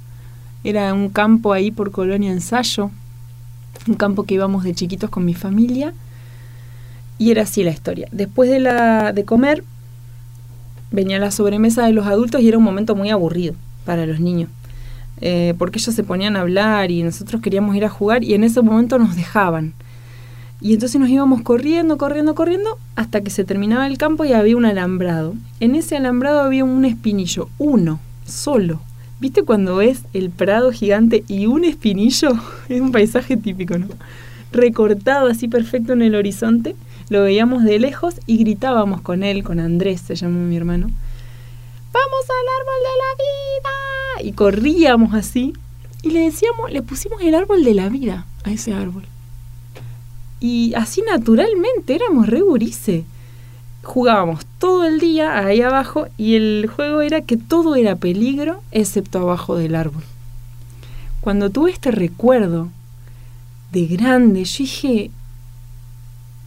era 0.63 0.91
un 0.95 1.09
campo 1.09 1.53
ahí 1.53 1.69
por 1.69 1.91
Colonia 1.91 2.31
Ensayo, 2.31 2.89
un 3.87 3.93
campo 3.93 4.23
que 4.23 4.33
íbamos 4.33 4.63
de 4.63 4.73
chiquitos 4.73 5.11
con 5.11 5.23
mi 5.23 5.35
familia. 5.35 5.93
Y 7.19 7.29
era 7.29 7.43
así 7.43 7.63
la 7.63 7.69
historia. 7.69 8.07
Después 8.11 8.49
de, 8.49 8.59
la, 8.59 9.13
de 9.13 9.25
comer, 9.25 9.63
venía 10.89 11.19
la 11.19 11.29
sobremesa 11.29 11.85
de 11.85 11.93
los 11.93 12.07
adultos 12.07 12.41
y 12.41 12.47
era 12.47 12.57
un 12.57 12.63
momento 12.63 12.95
muy 12.95 13.11
aburrido 13.11 13.53
para 13.85 14.07
los 14.07 14.19
niños. 14.19 14.49
Eh, 15.21 15.53
porque 15.57 15.79
ellos 15.79 15.95
se 15.95 16.03
ponían 16.03 16.35
a 16.35 16.41
hablar 16.41 16.91
y 16.91 17.03
nosotros 17.03 17.41
queríamos 17.41 17.75
ir 17.75 17.85
a 17.85 17.89
jugar 17.89 18.23
y 18.23 18.33
en 18.33 18.43
ese 18.43 18.61
momento 18.61 18.99
nos 18.99 19.15
dejaban. 19.15 19.73
Y 20.61 20.73
entonces 20.73 20.99
nos 20.99 21.09
íbamos 21.09 21.41
corriendo, 21.41 21.97
corriendo, 21.97 22.33
corriendo 22.33 22.77
hasta 22.95 23.21
que 23.21 23.29
se 23.29 23.43
terminaba 23.43 23.87
el 23.87 23.97
campo 23.97 24.25
y 24.25 24.33
había 24.33 24.57
un 24.57 24.65
alambrado. 24.65 25.35
En 25.59 25.75
ese 25.75 25.97
alambrado 25.97 26.41
había 26.41 26.63
un 26.63 26.85
espinillo, 26.85 27.49
uno, 27.57 27.99
solo. 28.25 28.81
¿Viste 29.19 29.43
cuando 29.43 29.77
ves 29.77 30.03
el 30.13 30.29
prado 30.29 30.71
gigante 30.71 31.23
y 31.27 31.45
un 31.45 31.63
espinillo? 31.63 32.29
Es 32.69 32.81
un 32.81 32.91
paisaje 32.91 33.37
típico, 33.37 33.77
¿no? 33.77 33.87
Recortado 34.51 35.27
así 35.27 35.47
perfecto 35.47 35.93
en 35.93 36.01
el 36.01 36.15
horizonte. 36.15 36.75
Lo 37.09 37.21
veíamos 37.21 37.63
de 37.63 37.77
lejos 37.77 38.15
y 38.25 38.37
gritábamos 38.37 39.01
con 39.01 39.23
él, 39.23 39.43
con 39.43 39.59
Andrés, 39.59 40.01
se 40.01 40.15
llama 40.15 40.39
mi 40.39 40.57
hermano. 40.57 40.89
¡Vamos 41.95 42.25
al 42.29 42.47
árbol 42.59 42.81
de 42.83 42.95
la 43.03 43.11
vida! 43.23 44.29
Y 44.29 44.33
corríamos 44.33 45.13
así. 45.13 45.53
Y 46.01 46.11
le 46.11 46.19
decíamos, 46.19 46.69
le 46.69 46.81
pusimos 46.81 47.21
el 47.21 47.33
árbol 47.33 47.63
de 47.63 47.73
la 47.73 47.87
vida 47.87 48.25
a 48.43 48.51
ese 48.51 48.73
árbol. 48.73 49.05
Y 50.41 50.73
así 50.75 51.01
naturalmente 51.03 51.95
éramos 51.95 52.27
re 52.27 52.41
jugábamos 53.81 54.45
todo 54.59 54.83
el 54.83 54.99
día 54.99 55.37
ahí 55.37 55.61
abajo 55.61 56.07
y 56.17 56.35
el 56.35 56.67
juego 56.67 56.99
era 57.01 57.21
que 57.21 57.37
todo 57.37 57.75
era 57.75 57.95
peligro 57.95 58.61
excepto 58.71 59.19
abajo 59.19 59.55
del 59.55 59.75
árbol. 59.75 60.03
Cuando 61.21 61.49
tuve 61.49 61.71
este 61.71 61.91
recuerdo 61.91 62.71
de 63.71 63.85
grande, 63.85 64.43
yo 64.43 64.57
dije, 64.63 65.11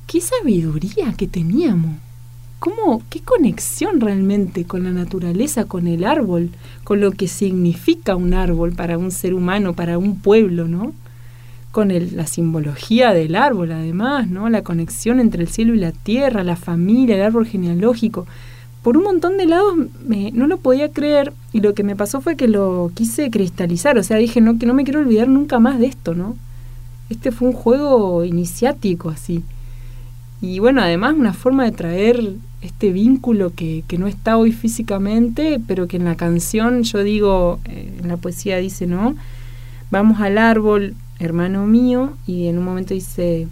qué 0.07 0.21
sabiduría 0.21 1.15
que 1.15 1.27
teníamos. 1.27 1.97
¿Cómo, 2.59 3.03
qué 3.09 3.21
conexión 3.21 4.01
realmente 4.01 4.65
con 4.65 4.85
la 4.85 4.91
naturaleza, 4.91 5.65
con 5.65 5.87
el 5.87 6.05
árbol, 6.05 6.51
con 6.85 7.01
lo 7.01 7.13
que 7.13 7.29
significa 7.29 8.17
un 8.17 8.35
árbol 8.35 8.73
para 8.73 8.99
un 8.99 9.11
ser 9.11 9.35
humano, 9.35 9.75
para 9.75 9.99
un 9.99 10.19
pueblo, 10.19 10.67
¿no? 10.67 10.93
con 11.71 11.93
la 12.17 12.27
simbología 12.27 13.13
del 13.13 13.37
árbol 13.37 13.73
además, 13.73 14.29
¿no? 14.29 14.49
La 14.49 14.63
conexión 14.63 15.21
entre 15.21 15.43
el 15.43 15.49
cielo 15.49 15.75
y 15.75 15.79
la 15.79 15.93
tierra, 15.93 16.43
la 16.43 16.57
familia, 16.57 17.15
el 17.15 17.23
árbol 17.23 17.47
genealógico. 17.47 18.27
Por 18.83 18.97
un 18.97 19.05
montón 19.05 19.37
de 19.37 19.47
lados 19.47 19.75
no 20.33 20.47
lo 20.47 20.57
podía 20.57 20.91
creer 20.91 21.33
y 21.53 21.61
lo 21.61 21.75
que 21.75 21.85
me 21.85 21.95
pasó 21.95 22.21
fue 22.21 22.37
que 22.37 22.49
lo 22.49 22.91
quise 22.95 23.31
cristalizar, 23.31 23.99
o 23.99 24.03
sea, 24.03 24.17
dije, 24.17 24.41
no, 24.41 24.59
que 24.59 24.67
no 24.67 24.75
me 24.75 24.85
quiero 24.85 25.01
olvidar 25.01 25.29
nunca 25.29 25.59
más 25.59 25.79
de 25.79 25.87
esto, 25.87 26.15
¿no? 26.15 26.37
Este 27.11 27.33
fue 27.33 27.49
un 27.49 27.55
juego 27.55 28.25
iniciático 28.25 29.11
así. 29.11 29.45
Y 30.41 30.61
bueno, 30.61 30.83
además 30.83 31.15
una 31.17 31.33
forma 31.33 31.65
de 31.65 31.73
traer 31.73 32.35
este 32.63 32.93
vínculo 32.93 33.53
que, 33.55 33.85
que 33.87 33.99
no 33.99 34.07
está 34.07 34.37
hoy 34.37 34.53
físicamente, 34.53 35.61
pero 35.67 35.89
que 35.89 35.97
en 35.97 36.05
la 36.05 36.17
canción 36.17 36.83
yo 36.83 37.03
digo, 37.03 37.61
eh, 37.65 37.99
en 38.01 38.09
la 38.09 38.17
poesía 38.17 38.59
dice, 38.59 38.87
¿no? 38.87 39.17
Vamos 39.91 40.21
al 40.21 40.39
árbol, 40.39 40.95
hermano 41.19 41.67
mío, 41.67 42.13
y 42.27 42.47
en 42.47 42.59
un 42.59 42.65
momento 42.65 42.95
dice, 42.95 43.49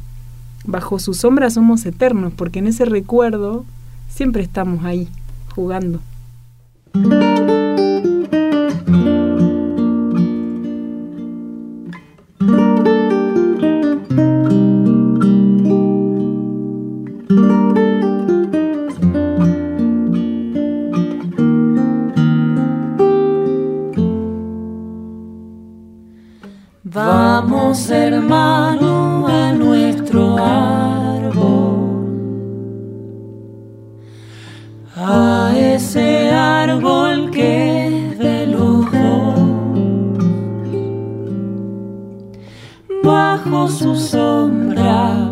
bajo 0.65 0.99
su 0.99 1.15
sombra 1.15 1.51
somos 1.51 1.87
eternos, 1.87 2.33
porque 2.35 2.59
en 2.59 2.67
ese 2.67 2.85
recuerdo 2.85 3.65
siempre 4.09 4.43
estamos 4.43 4.85
ahí, 4.85 5.09
jugando. 5.55 6.01
Bajo 43.07 43.69
su 43.69 43.95
sombra 43.95 45.31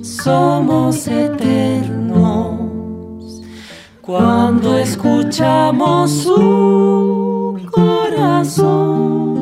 somos 0.00 1.06
eternos 1.06 2.56
cuando 4.00 4.78
escuchamos 4.78 6.10
su 6.10 7.60
corazón. 7.70 9.36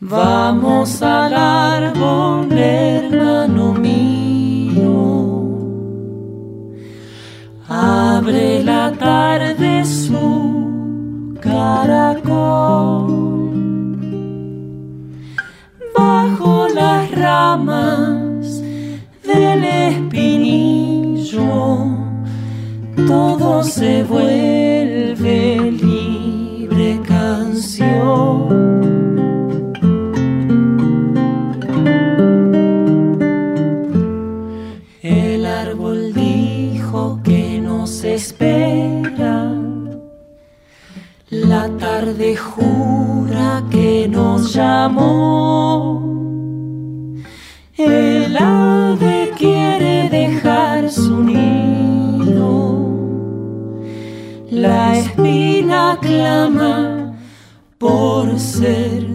Vamos 0.00 1.02
al 1.02 1.34
árbol, 1.34 2.52
hermano 2.52 3.72
mío. 3.72 4.92
Abre 7.68 8.62
la 8.64 8.92
tarde 8.92 9.84
su 9.84 10.37
ramas 17.48 18.60
del 19.24 19.64
espinillo, 19.64 21.40
todo 23.06 23.62
se 23.62 24.02
vuelve 24.02 25.70
libre 25.70 27.00
canción. 27.06 28.68
espera 38.18 39.52
la 41.30 41.68
tarde 41.78 42.36
jura 42.36 43.62
que 43.70 44.08
nos 44.08 44.52
llamó. 44.54 46.27
El 47.78 48.36
ave 48.36 49.30
quiere 49.38 50.08
dejar 50.10 50.90
su 50.90 51.22
nido. 51.22 52.88
La 54.50 54.98
espina 54.98 55.96
clama 56.02 57.14
por 57.78 58.36
ser 58.36 59.07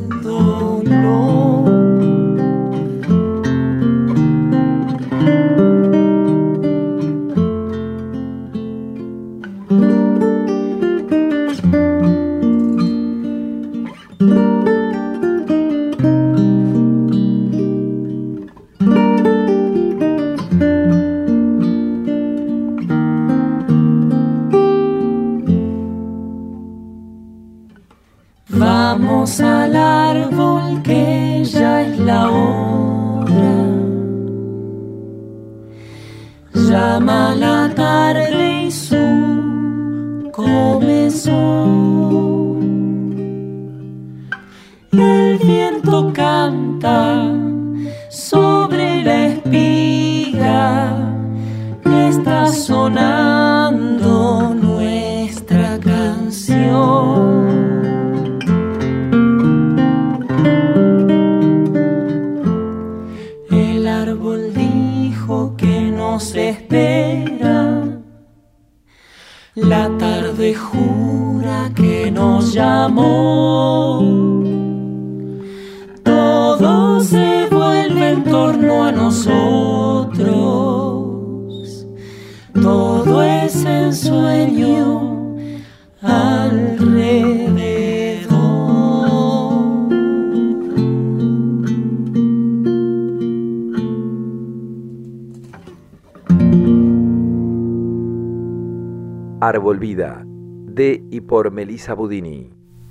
Vida, 99.83 100.23
de 100.25 101.03
y 101.11 101.19
por 101.19 101.51
Melissa 101.51 101.93
Budini. 101.93 102.47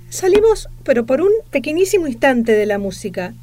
Salimos, 0.09 0.69
pero 0.83 1.07
por 1.07 1.21
un 1.21 1.31
pequeñísimo 1.49 2.05
instante 2.05 2.51
de 2.51 2.67
la 2.67 2.77
música. 2.77 3.33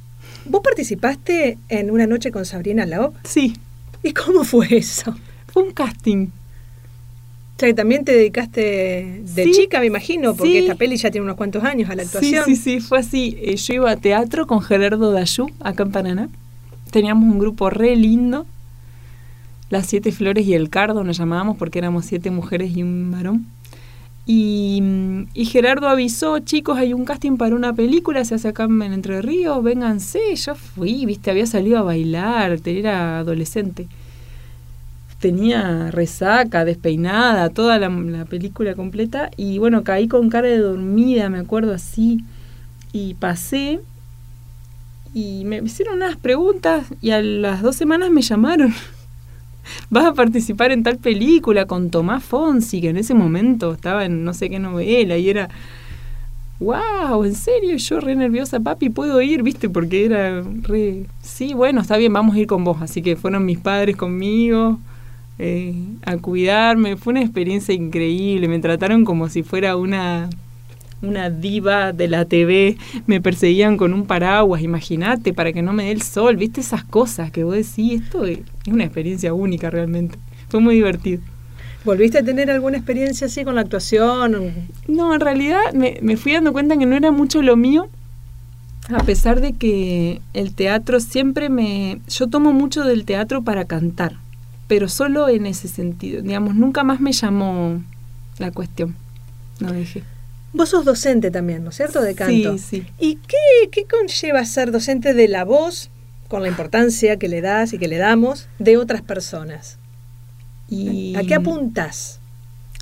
¿Vos 0.44 0.60
participaste 0.62 1.58
en 1.68 1.90
Una 1.90 2.06
Noche 2.06 2.30
con 2.30 2.44
Sabrina 2.44 2.86
Lau? 2.86 3.12
Sí. 3.24 3.56
¿Y 4.04 4.12
cómo 4.12 4.44
fue 4.44 4.68
eso? 4.76 5.16
Fue 5.52 5.64
un 5.64 5.72
casting. 5.72 6.26
O 6.26 7.58
sea, 7.58 7.68
que 7.68 7.74
también 7.74 8.04
te 8.04 8.12
dedicaste 8.12 9.24
de 9.24 9.50
chica, 9.50 9.80
me 9.80 9.86
imagino, 9.86 10.36
porque 10.36 10.60
esta 10.60 10.76
peli 10.76 10.96
ya 10.96 11.10
tiene 11.10 11.24
unos 11.24 11.36
cuantos 11.36 11.64
años 11.64 11.90
a 11.90 11.96
la 11.96 12.04
actuación. 12.04 12.44
Sí, 12.44 12.54
sí, 12.54 12.78
sí, 12.78 12.80
fue 12.80 13.00
así. 13.00 13.36
Eh, 13.42 13.56
yo 13.56 13.74
iba 13.74 13.90
a 13.90 13.96
teatro 13.96 14.46
con 14.46 14.62
Gerardo 14.62 15.10
Dayú, 15.10 15.48
acá 15.58 15.82
en 15.82 15.90
Paraná. 15.90 16.28
Teníamos 16.92 17.24
un 17.24 17.40
grupo 17.40 17.68
re 17.68 17.96
lindo 17.96 18.46
las 19.70 19.87
siete 19.87 20.12
flores 20.12 20.46
y 20.46 20.54
el 20.54 20.68
cardo 20.68 21.04
nos 21.04 21.16
llamábamos 21.16 21.56
porque 21.56 21.78
éramos 21.78 22.04
siete 22.04 22.30
mujeres 22.30 22.76
y 22.76 22.83
un 22.83 23.11
varón. 23.11 23.46
Y, 24.26 24.83
y, 25.35 25.46
Gerardo 25.46 25.88
avisó, 25.88 26.38
chicos, 26.40 26.78
hay 26.78 26.92
un 26.92 27.04
casting 27.04 27.37
para 27.37 27.56
una 27.56 27.72
película, 27.72 28.24
se 28.24 28.35
hace 28.35 28.48
acá 28.48 28.64
en 28.64 28.83
Entre 28.83 29.22
Ríos, 29.22 29.62
vénganse. 29.62 30.20
Yo 30.37 30.54
fui, 30.54 31.06
viste, 31.06 31.30
había 31.30 31.46
salido 31.46 31.78
a 31.78 31.83
bailar, 31.83 32.61
era 32.64 33.20
adolescente. 33.20 33.88
Tenía 35.18 35.90
resaca, 35.90 36.64
despeinada, 36.64 37.48
toda 37.48 37.78
la, 37.78 37.88
la 37.88 38.24
película 38.24 38.74
completa. 38.74 39.30
Y 39.37 39.59
bueno, 39.59 39.83
caí 39.83 40.06
con 40.06 40.28
cara 40.30 40.48
de 40.48 40.59
dormida, 40.59 41.28
me 41.28 41.38
acuerdo 41.38 41.74
así. 41.74 42.24
Y 42.92 43.14
pasé 43.14 43.80
y 45.12 45.44
me 45.44 45.59
hicieron 45.59 45.96
unas 45.96 46.16
preguntas 46.16 46.87
y 47.00 47.11
a 47.11 47.20
las 47.20 47.62
dos 47.62 47.76
semanas 47.76 48.11
me 48.11 48.22
llamaron 48.22 48.72
vas 49.90 50.07
a 50.07 50.14
participar 50.14 50.73
en 50.73 50.83
tal 50.83 50.99
película 50.99 51.66
con 51.66 51.90
Tomás 51.90 52.25
Fonsi, 52.25 52.81
que 52.81 52.90
en 52.90 52.96
ese 52.96 53.14
momento 53.14 53.73
estaba 53.73 54.05
en 54.05 54.25
no 54.25 54.35
sé 54.35 54.51
qué 54.51 54.59
novela 54.59 55.16
y 55.16 55.31
era, 55.31 55.49
wow, 56.59 57.25
en 57.25 57.35
serio, 57.35 57.77
yo 57.77 58.01
re 58.01 58.14
nerviosa, 58.16 58.61
papi, 58.61 58.90
puedo 58.90 59.20
ir, 59.23 59.42
viste, 59.42 59.68
porque 59.68 60.05
era 60.05 60.42
re, 60.62 61.07
sí, 61.23 61.55
bueno, 61.55 61.81
está 61.81 61.96
bien, 61.96 62.12
vamos 62.12 62.37
a 62.37 62.38
ir 62.38 62.46
con 62.46 62.64
vos, 62.64 62.83
así 62.83 63.03
que 63.03 63.16
fueron 63.16 63.44
mis 63.44 63.59
padres 63.59 63.96
conmigo. 63.96 64.79
Eh, 65.42 65.75
a 66.05 66.18
cuidarme, 66.18 66.99
fue 66.99 67.12
una 67.12 67.23
experiencia 67.23 67.73
increíble, 67.73 68.46
me 68.46 68.59
trataron 68.59 69.07
como 69.07 69.31
si 69.31 69.42
fuera 69.42 69.75
una 69.75 70.29
una 71.02 71.30
diva 71.30 71.92
de 71.92 72.08
la 72.08 72.24
TV, 72.24 72.76
me 73.06 73.20
perseguían 73.20 73.76
con 73.76 73.92
un 73.92 74.06
paraguas, 74.06 74.62
imagínate, 74.62 75.32
para 75.32 75.52
que 75.52 75.62
no 75.62 75.72
me 75.72 75.84
dé 75.84 75.92
el 75.92 76.02
sol, 76.02 76.36
viste 76.36 76.60
esas 76.60 76.84
cosas 76.84 77.30
que 77.30 77.44
vos 77.44 77.54
decís, 77.54 78.02
esto 78.02 78.24
es 78.24 78.40
una 78.66 78.84
experiencia 78.84 79.32
única 79.32 79.70
realmente, 79.70 80.18
fue 80.48 80.60
muy 80.60 80.74
divertido. 80.74 81.22
¿Volviste 81.84 82.18
a 82.18 82.22
tener 82.22 82.50
alguna 82.50 82.76
experiencia 82.76 83.26
así 83.26 83.42
con 83.42 83.54
la 83.54 83.62
actuación? 83.62 84.52
No, 84.86 85.14
en 85.14 85.20
realidad 85.20 85.72
me, 85.72 85.98
me 86.02 86.18
fui 86.18 86.32
dando 86.32 86.52
cuenta 86.52 86.76
que 86.76 86.84
no 86.84 86.94
era 86.94 87.10
mucho 87.10 87.40
lo 87.40 87.56
mío, 87.56 87.88
a 88.90 89.02
pesar 89.04 89.40
de 89.40 89.52
que 89.54 90.20
el 90.34 90.54
teatro 90.54 91.00
siempre 91.00 91.48
me... 91.48 92.00
Yo 92.08 92.28
tomo 92.28 92.52
mucho 92.52 92.84
del 92.84 93.04
teatro 93.04 93.42
para 93.42 93.64
cantar, 93.64 94.16
pero 94.66 94.88
solo 94.88 95.28
en 95.28 95.46
ese 95.46 95.68
sentido, 95.68 96.22
digamos, 96.22 96.54
nunca 96.54 96.84
más 96.84 97.00
me 97.00 97.12
llamó 97.12 97.82
la 98.38 98.50
cuestión, 98.50 98.94
no 99.60 99.72
dejé. 99.72 100.02
Vos 100.52 100.70
sos 100.70 100.84
docente 100.84 101.30
también, 101.30 101.62
¿no 101.62 101.70
es 101.70 101.76
cierto? 101.76 102.00
De 102.00 102.14
canto. 102.14 102.58
Sí, 102.58 102.82
sí. 102.82 102.86
¿Y 102.98 103.16
qué, 103.16 103.70
qué 103.70 103.86
conlleva 103.86 104.44
ser 104.44 104.72
docente 104.72 105.14
de 105.14 105.28
la 105.28 105.44
voz, 105.44 105.90
con 106.28 106.42
la 106.42 106.48
importancia 106.48 107.18
que 107.18 107.28
le 107.28 107.40
das 107.40 107.72
y 107.72 107.78
que 107.78 107.88
le 107.88 107.98
damos, 107.98 108.48
de 108.58 108.76
otras 108.76 109.02
personas? 109.02 109.78
Y... 110.68 111.14
¿A 111.16 111.22
qué 111.22 111.34
apuntas? 111.34 112.20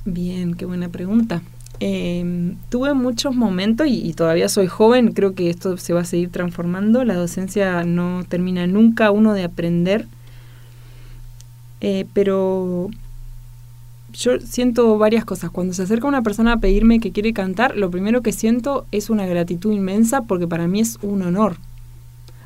Bien, 0.04 0.54
qué 0.54 0.64
buena 0.64 0.88
pregunta. 0.88 1.42
Em, 1.80 2.56
tuve 2.70 2.94
muchos 2.94 3.36
momentos 3.36 3.86
y, 3.86 4.04
y, 4.04 4.12
todavía 4.14 4.48
soy 4.48 4.66
joven, 4.66 5.12
creo 5.12 5.34
que 5.34 5.48
esto 5.48 5.76
se 5.76 5.92
va 5.92 6.00
a 6.00 6.04
seguir 6.04 6.30
transformando, 6.30 7.04
la 7.04 7.14
docencia 7.14 7.84
no 7.84 8.24
termina 8.28 8.66
nunca 8.66 9.12
uno 9.12 9.32
de 9.32 9.44
aprender, 9.44 10.06
eh, 11.80 12.06
pero 12.12 12.90
yo 14.18 14.40
siento 14.40 14.98
varias 14.98 15.24
cosas. 15.24 15.50
Cuando 15.50 15.72
se 15.74 15.82
acerca 15.82 16.08
una 16.08 16.22
persona 16.22 16.54
a 16.54 16.56
pedirme 16.58 16.98
que 16.98 17.12
quiere 17.12 17.32
cantar, 17.32 17.76
lo 17.76 17.88
primero 17.88 18.20
que 18.20 18.32
siento 18.32 18.84
es 18.90 19.10
una 19.10 19.26
gratitud 19.26 19.72
inmensa 19.72 20.22
porque 20.22 20.48
para 20.48 20.66
mí 20.66 20.80
es 20.80 20.98
un 21.02 21.22
honor. 21.22 21.56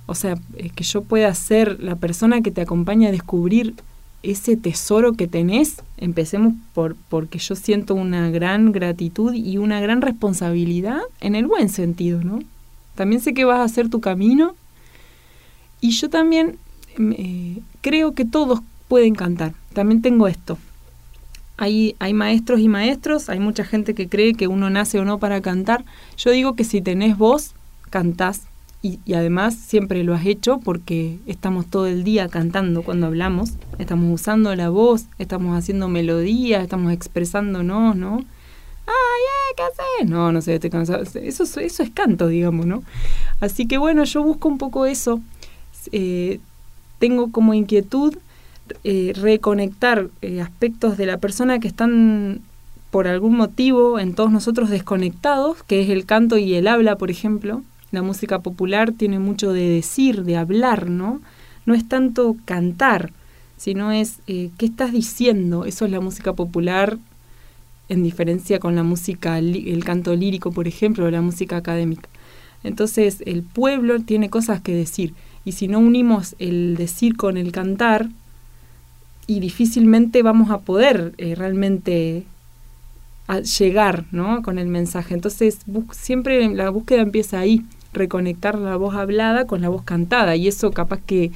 O 0.04 0.14
sea, 0.14 0.36
que 0.74 0.84
yo 0.84 1.02
pueda 1.02 1.34
ser 1.34 1.82
la 1.82 1.96
persona 1.96 2.42
que 2.42 2.50
te 2.50 2.60
acompaña 2.60 3.08
a 3.08 3.12
descubrir 3.12 3.74
ese 4.22 4.58
tesoro 4.58 5.14
que 5.14 5.26
tenés. 5.26 5.82
Empecemos 5.96 6.52
por 6.74 6.94
porque 7.08 7.38
yo 7.38 7.54
siento 7.54 7.94
una 7.94 8.28
gran 8.28 8.72
gratitud 8.72 9.32
y 9.32 9.56
una 9.56 9.80
gran 9.80 10.02
responsabilidad 10.02 11.00
en 11.20 11.34
el 11.34 11.46
buen 11.46 11.70
sentido, 11.70 12.22
¿no? 12.22 12.40
También 12.96 13.22
sé 13.22 13.32
que 13.32 13.46
vas 13.46 13.60
a 13.60 13.64
hacer 13.64 13.88
tu 13.88 14.02
camino 14.02 14.54
y 15.80 15.92
yo 15.92 16.10
también 16.10 16.58
eh, 16.98 17.60
creo 17.80 18.12
que 18.12 18.26
todos 18.26 18.60
pueden 18.88 19.14
cantar. 19.14 19.54
También 19.72 20.02
tengo 20.02 20.28
esto 20.28 20.58
hay, 21.57 21.96
hay 21.98 22.14
maestros 22.14 22.61
y 22.61 22.68
maestros, 22.68 23.28
hay 23.28 23.38
mucha 23.38 23.64
gente 23.64 23.94
que 23.94 24.09
cree 24.09 24.34
que 24.34 24.48
uno 24.48 24.70
nace 24.70 24.98
o 24.98 25.05
no 25.05 25.18
para 25.18 25.40
cantar. 25.40 25.84
Yo 26.16 26.30
digo 26.30 26.55
que 26.55 26.64
si 26.64 26.80
tenés 26.80 27.16
voz, 27.16 27.55
cantás. 27.90 28.42
Y, 28.84 28.98
además 29.14 29.55
siempre 29.55 30.03
lo 30.03 30.12
has 30.12 30.26
hecho 30.26 30.59
porque 30.59 31.18
estamos 31.26 31.66
todo 31.66 31.86
el 31.86 32.03
día 32.03 32.28
cantando 32.28 32.82
cuando 32.82 33.07
hablamos, 33.07 33.53
estamos 33.78 34.12
usando 34.12 34.57
la 34.57 34.70
voz, 34.70 35.05
estamos 35.18 35.57
haciendo 35.57 35.88
melodías, 35.88 36.64
estamos 36.64 36.92
expresándonos, 36.92 37.94
¿no? 37.94 38.24
¡ay, 38.86 39.55
qué 39.57 39.62
haces! 39.62 40.11
No, 40.11 40.32
no 40.32 40.42
sé, 40.42 40.55
estoy 40.55 40.70
cansado. 40.70 41.03
Eso, 41.03 41.44
eso 41.61 41.82
es 41.82 41.90
canto, 41.90 42.26
digamos, 42.26 42.66
¿no? 42.66 42.82
Así 43.40 43.68
que 43.68 43.78
bueno, 43.78 44.03
yo 44.03 44.22
busco 44.24 44.48
un 44.48 44.59
poco 44.59 44.84
eso. 44.86 45.20
Eh, 45.92 46.40
tengo 46.98 47.30
como 47.30 47.55
inquietud 47.55 48.16
eh, 48.84 49.12
reconectar 49.14 50.08
eh, 50.20 50.40
aspectos 50.40 50.96
de 50.96 51.06
la 51.06 51.18
persona 51.18 51.58
que 51.58 51.68
están 51.68 52.40
por 52.90 53.08
algún 53.08 53.36
motivo 53.36 53.98
en 53.98 54.14
todos 54.14 54.30
nosotros 54.30 54.68
desconectados, 54.68 55.62
que 55.62 55.80
es 55.80 55.88
el 55.88 56.04
canto 56.04 56.36
y 56.36 56.54
el 56.54 56.68
habla, 56.68 56.96
por 56.96 57.10
ejemplo. 57.10 57.62
La 57.90 58.02
música 58.02 58.40
popular 58.40 58.92
tiene 58.92 59.18
mucho 59.18 59.52
de 59.52 59.68
decir, 59.68 60.24
de 60.24 60.36
hablar, 60.36 60.90
¿no? 60.90 61.20
No 61.64 61.74
es 61.74 61.88
tanto 61.88 62.36
cantar, 62.44 63.12
sino 63.56 63.92
es 63.92 64.18
eh, 64.26 64.50
qué 64.58 64.66
estás 64.66 64.92
diciendo. 64.92 65.64
Eso 65.64 65.86
es 65.86 65.90
la 65.90 66.00
música 66.00 66.34
popular 66.34 66.98
en 67.88 68.02
diferencia 68.02 68.58
con 68.58 68.74
la 68.74 68.82
música, 68.82 69.38
el 69.38 69.84
canto 69.84 70.14
lírico, 70.14 70.52
por 70.52 70.68
ejemplo, 70.68 71.06
o 71.06 71.10
la 71.10 71.22
música 71.22 71.56
académica. 71.56 72.08
Entonces, 72.64 73.22
el 73.26 73.42
pueblo 73.42 74.00
tiene 74.00 74.30
cosas 74.30 74.60
que 74.60 74.74
decir. 74.74 75.14
Y 75.44 75.52
si 75.52 75.68
no 75.68 75.78
unimos 75.78 76.36
el 76.38 76.76
decir 76.76 77.16
con 77.16 77.36
el 77.36 77.52
cantar, 77.52 78.08
y 79.26 79.40
difícilmente 79.40 80.22
vamos 80.22 80.50
a 80.50 80.58
poder 80.58 81.14
eh, 81.18 81.34
realmente 81.34 82.24
llegar 83.58 84.04
¿no? 84.10 84.42
con 84.42 84.58
el 84.58 84.66
mensaje. 84.68 85.14
Entonces, 85.14 85.60
siempre 85.92 86.48
la 86.54 86.70
búsqueda 86.70 87.02
empieza 87.02 87.38
ahí, 87.38 87.64
reconectar 87.92 88.58
la 88.58 88.76
voz 88.76 88.94
hablada 88.94 89.46
con 89.46 89.60
la 89.60 89.68
voz 89.68 89.82
cantada. 89.84 90.36
Y 90.36 90.48
eso 90.48 90.70
capaz 90.72 91.00
que, 91.00 91.30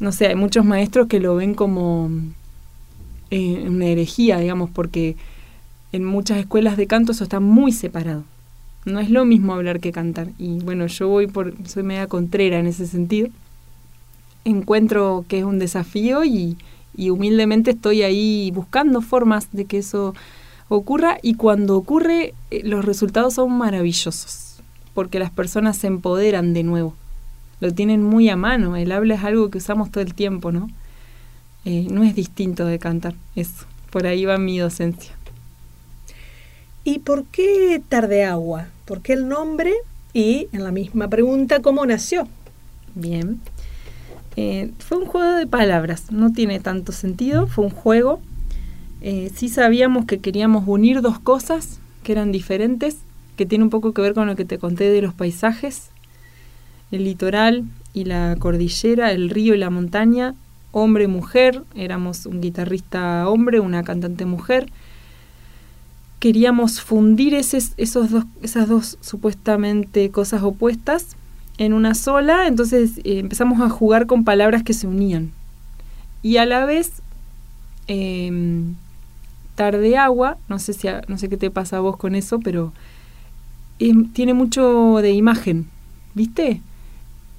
no 0.00 0.12
sé, 0.12 0.26
hay 0.26 0.34
muchos 0.34 0.64
maestros 0.64 1.06
que 1.06 1.20
lo 1.20 1.36
ven 1.36 1.54
como 1.54 2.10
eh, 3.30 3.64
una 3.68 3.86
herejía, 3.86 4.38
digamos, 4.38 4.70
porque 4.70 5.16
en 5.92 6.04
muchas 6.04 6.38
escuelas 6.38 6.76
de 6.76 6.86
canto 6.86 7.12
eso 7.12 7.24
está 7.24 7.40
muy 7.40 7.72
separado. 7.72 8.24
No 8.84 9.00
es 9.00 9.10
lo 9.10 9.24
mismo 9.24 9.54
hablar 9.54 9.80
que 9.80 9.92
cantar. 9.92 10.28
Y 10.38 10.58
bueno, 10.60 10.86
yo 10.86 11.08
voy 11.08 11.26
por, 11.26 11.54
soy 11.66 11.82
media 11.82 12.06
contrera 12.06 12.58
en 12.58 12.66
ese 12.66 12.86
sentido. 12.86 13.28
Encuentro 14.44 15.24
que 15.26 15.38
es 15.38 15.44
un 15.44 15.58
desafío 15.58 16.22
y, 16.24 16.58
y 16.96 17.10
humildemente 17.10 17.72
estoy 17.72 18.02
ahí 18.02 18.50
buscando 18.54 19.00
formas 19.00 19.48
de 19.52 19.64
que 19.64 19.78
eso 19.78 20.14
ocurra. 20.68 21.18
Y 21.22 21.34
cuando 21.34 21.76
ocurre 21.76 22.34
eh, 22.50 22.62
los 22.64 22.84
resultados 22.84 23.34
son 23.34 23.52
maravillosos 23.52 24.62
porque 24.94 25.18
las 25.18 25.30
personas 25.30 25.76
se 25.76 25.88
empoderan 25.88 26.54
de 26.54 26.62
nuevo. 26.62 26.94
Lo 27.60 27.72
tienen 27.72 28.02
muy 28.02 28.28
a 28.28 28.36
mano. 28.36 28.76
El 28.76 28.92
habla 28.92 29.14
es 29.14 29.24
algo 29.24 29.50
que 29.50 29.58
usamos 29.58 29.90
todo 29.90 30.02
el 30.02 30.14
tiempo 30.14 30.52
no 30.52 30.68
eh, 31.64 31.86
no 31.90 32.04
es 32.04 32.14
distinto 32.14 32.66
de 32.66 32.78
cantar. 32.78 33.14
Eso 33.34 33.66
por 33.90 34.06
ahí 34.06 34.24
va 34.24 34.38
mi 34.38 34.58
docencia. 34.58 35.12
¿y 36.82 36.98
por 36.98 37.24
qué 37.24 37.80
Tardeagua? 37.88 38.66
¿por 38.84 39.00
qué 39.00 39.14
el 39.14 39.28
nombre? 39.28 39.72
y 40.12 40.48
en 40.52 40.62
la 40.62 40.70
misma 40.70 41.08
pregunta 41.08 41.62
¿cómo 41.62 41.86
nació? 41.86 42.28
bien 42.94 43.40
eh, 44.36 44.72
fue 44.78 44.98
un 44.98 45.06
juego 45.06 45.32
de 45.36 45.46
palabras, 45.46 46.10
no 46.10 46.32
tiene 46.32 46.60
tanto 46.60 46.92
sentido, 46.92 47.46
fue 47.46 47.64
un 47.64 47.70
juego. 47.70 48.20
Eh, 49.00 49.30
sí 49.34 49.48
sabíamos 49.48 50.06
que 50.06 50.18
queríamos 50.18 50.64
unir 50.66 51.02
dos 51.02 51.18
cosas 51.18 51.78
que 52.02 52.12
eran 52.12 52.32
diferentes, 52.32 52.98
que 53.36 53.46
tiene 53.46 53.64
un 53.64 53.70
poco 53.70 53.92
que 53.92 54.02
ver 54.02 54.14
con 54.14 54.26
lo 54.26 54.36
que 54.36 54.44
te 54.44 54.58
conté 54.58 54.90
de 54.90 55.02
los 55.02 55.14
paisajes, 55.14 55.90
el 56.90 57.04
litoral 57.04 57.64
y 57.92 58.04
la 58.04 58.36
cordillera, 58.38 59.12
el 59.12 59.30
río 59.30 59.54
y 59.54 59.58
la 59.58 59.70
montaña, 59.70 60.34
hombre 60.72 61.04
y 61.04 61.08
mujer, 61.08 61.62
éramos 61.74 62.26
un 62.26 62.40
guitarrista 62.40 63.28
hombre, 63.28 63.60
una 63.60 63.84
cantante 63.84 64.26
mujer. 64.26 64.70
Queríamos 66.18 66.80
fundir 66.80 67.34
esos 67.34 68.10
dos, 68.10 68.24
esas 68.42 68.68
dos 68.68 68.98
supuestamente 69.00 70.10
cosas 70.10 70.42
opuestas 70.42 71.16
en 71.58 71.72
una 71.72 71.94
sola, 71.94 72.46
entonces 72.46 72.98
eh, 72.98 73.18
empezamos 73.18 73.60
a 73.60 73.68
jugar 73.68 74.06
con 74.06 74.24
palabras 74.24 74.62
que 74.62 74.74
se 74.74 74.86
unían. 74.86 75.32
Y 76.22 76.38
a 76.38 76.46
la 76.46 76.64
vez, 76.64 77.02
eh, 77.86 78.64
agua 79.98 80.38
no 80.48 80.58
sé, 80.58 80.72
si 80.72 80.88
no 81.06 81.18
sé 81.18 81.28
qué 81.28 81.36
te 81.36 81.50
pasa 81.50 81.76
a 81.76 81.80
vos 81.80 81.96
con 81.96 82.14
eso, 82.14 82.40
pero 82.40 82.72
em, 83.78 84.10
tiene 84.12 84.34
mucho 84.34 84.98
de 85.00 85.12
imagen, 85.12 85.66
¿viste? 86.14 86.60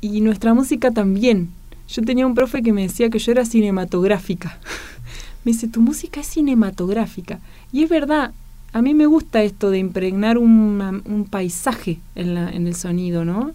Y 0.01 0.21
nuestra 0.21 0.53
música 0.53 0.91
también. 0.91 1.49
Yo 1.87 2.01
tenía 2.01 2.25
un 2.25 2.35
profe 2.35 2.63
que 2.63 2.73
me 2.73 2.83
decía 2.83 3.09
que 3.09 3.19
yo 3.19 3.31
era 3.31 3.45
cinematográfica. 3.45 4.59
me 5.43 5.51
dice, 5.51 5.67
tu 5.67 5.81
música 5.81 6.21
es 6.21 6.27
cinematográfica. 6.27 7.39
Y 7.71 7.83
es 7.83 7.89
verdad, 7.89 8.33
a 8.73 8.81
mí 8.81 8.93
me 8.93 9.05
gusta 9.05 9.43
esto 9.43 9.69
de 9.69 9.79
impregnar 9.79 10.37
un, 10.37 11.01
un 11.05 11.25
paisaje 11.25 11.99
en, 12.15 12.33
la, 12.33 12.49
en 12.49 12.67
el 12.67 12.75
sonido, 12.75 13.25
¿no? 13.25 13.51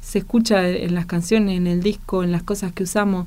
Se 0.00 0.18
escucha 0.18 0.68
en 0.68 0.94
las 0.94 1.06
canciones, 1.06 1.56
en 1.56 1.66
el 1.66 1.82
disco, 1.82 2.22
en 2.22 2.32
las 2.32 2.42
cosas 2.42 2.72
que 2.72 2.84
usamos. 2.84 3.26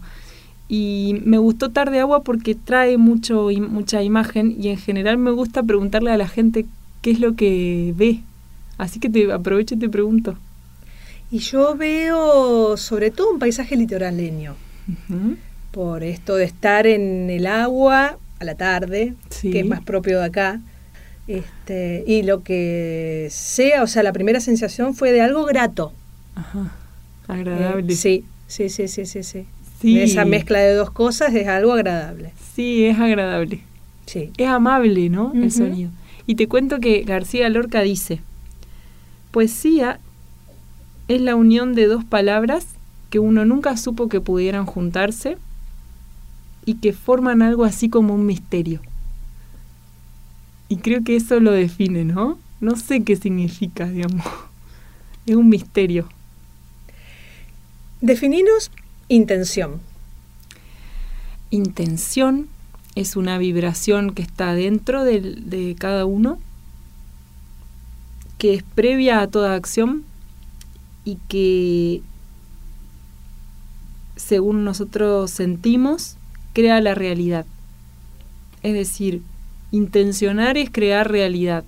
Y 0.67 1.21
me 1.25 1.37
gustó 1.37 1.69
Tarde 1.69 1.99
Agua 1.99 2.23
porque 2.23 2.55
trae 2.55 2.97
mucho, 2.97 3.49
mucha 3.69 4.01
imagen 4.01 4.55
y 4.59 4.69
en 4.69 4.77
general 4.77 5.17
me 5.17 5.31
gusta 5.31 5.61
preguntarle 5.63 6.11
a 6.11 6.17
la 6.17 6.27
gente 6.27 6.65
qué 7.01 7.11
es 7.11 7.19
lo 7.19 7.35
que 7.35 7.93
ve. 7.95 8.21
Así 8.77 8.99
que 8.99 9.09
te 9.09 9.31
aprovecho 9.31 9.75
y 9.75 9.79
te 9.79 9.89
pregunto. 9.89 10.35
Y 11.31 11.39
yo 11.39 11.75
veo 11.75 12.77
sobre 12.77 13.11
todo 13.11 13.31
un 13.31 13.39
paisaje 13.39 13.75
litoraleño. 13.75 14.55
Por 15.71 16.03
esto 16.03 16.35
de 16.35 16.45
estar 16.45 16.87
en 16.87 17.29
el 17.29 17.47
agua 17.47 18.17
a 18.39 18.45
la 18.45 18.55
tarde, 18.55 19.13
que 19.41 19.59
es 19.59 19.65
más 19.65 19.81
propio 19.81 20.19
de 20.19 20.25
acá. 20.25 20.61
Este, 21.27 22.03
y 22.05 22.23
lo 22.23 22.43
que 22.43 23.27
sea, 23.31 23.83
o 23.83 23.87
sea, 23.87 24.03
la 24.03 24.13
primera 24.13 24.39
sensación 24.39 24.93
fue 24.93 25.11
de 25.11 25.21
algo 25.21 25.45
grato. 25.45 25.93
Ajá. 26.35 26.71
Agradable. 27.27 27.93
Eh, 27.93 27.95
sí, 27.95 28.25
sí, 28.47 28.69
sí, 28.69 28.87
sí, 28.87 29.05
sí, 29.05 29.23
sí. 29.23 29.45
Esa 29.83 30.23
mezcla 30.25 30.59
de 30.59 30.73
dos 30.75 30.91
cosas 30.91 31.33
es 31.33 31.47
algo 31.47 31.73
agradable. 31.73 32.31
Sí, 32.55 32.85
es 32.85 32.97
agradable. 32.99 33.61
Sí. 34.05 34.31
Es 34.37 34.47
amable, 34.47 35.09
¿no? 35.09 35.33
El 35.33 35.51
sonido. 35.51 35.91
Y 36.25 36.35
te 36.35 36.47
cuento 36.47 36.79
que 36.79 37.01
García 37.01 37.49
Lorca 37.49 37.81
dice, 37.81 38.21
poesía 39.31 39.99
es 41.09 41.19
la 41.19 41.35
unión 41.35 41.75
de 41.75 41.87
dos 41.87 42.05
palabras 42.05 42.67
que 43.09 43.19
uno 43.19 43.45
nunca 43.45 43.75
supo 43.75 44.07
que 44.07 44.21
pudieran 44.21 44.65
juntarse 44.65 45.37
y 46.65 46.75
que 46.75 46.93
forman 46.93 47.41
algo 47.41 47.65
así 47.65 47.89
como 47.89 48.13
un 48.13 48.25
misterio. 48.25 48.79
Y 50.69 50.77
creo 50.77 51.03
que 51.03 51.17
eso 51.17 51.39
lo 51.39 51.51
define, 51.51 52.05
¿no? 52.05 52.39
No 52.61 52.77
sé 52.77 53.03
qué 53.03 53.15
significa, 53.15 53.87
digamos. 53.87 54.25
Es 55.25 55.37
un 55.37 55.47
misterio. 55.47 56.09
Defininos 58.03 58.69
intención. 59.07 59.79
Intención 61.51 62.49
es 62.95 63.15
una 63.15 63.37
vibración 63.37 64.13
que 64.13 64.21
está 64.21 64.53
dentro 64.53 65.05
de, 65.05 65.21
de 65.21 65.73
cada 65.79 66.03
uno, 66.03 66.37
que 68.37 68.55
es 68.55 68.63
previa 68.63 69.21
a 69.21 69.27
toda 69.27 69.55
acción 69.55 70.03
y 71.05 71.17
que 71.29 72.01
según 74.17 74.65
nosotros 74.65 75.31
sentimos, 75.31 76.17
crea 76.51 76.81
la 76.81 76.95
realidad. 76.95 77.45
Es 78.63 78.73
decir, 78.73 79.21
intencionar 79.71 80.57
es 80.57 80.69
crear 80.69 81.09
realidad, 81.09 81.63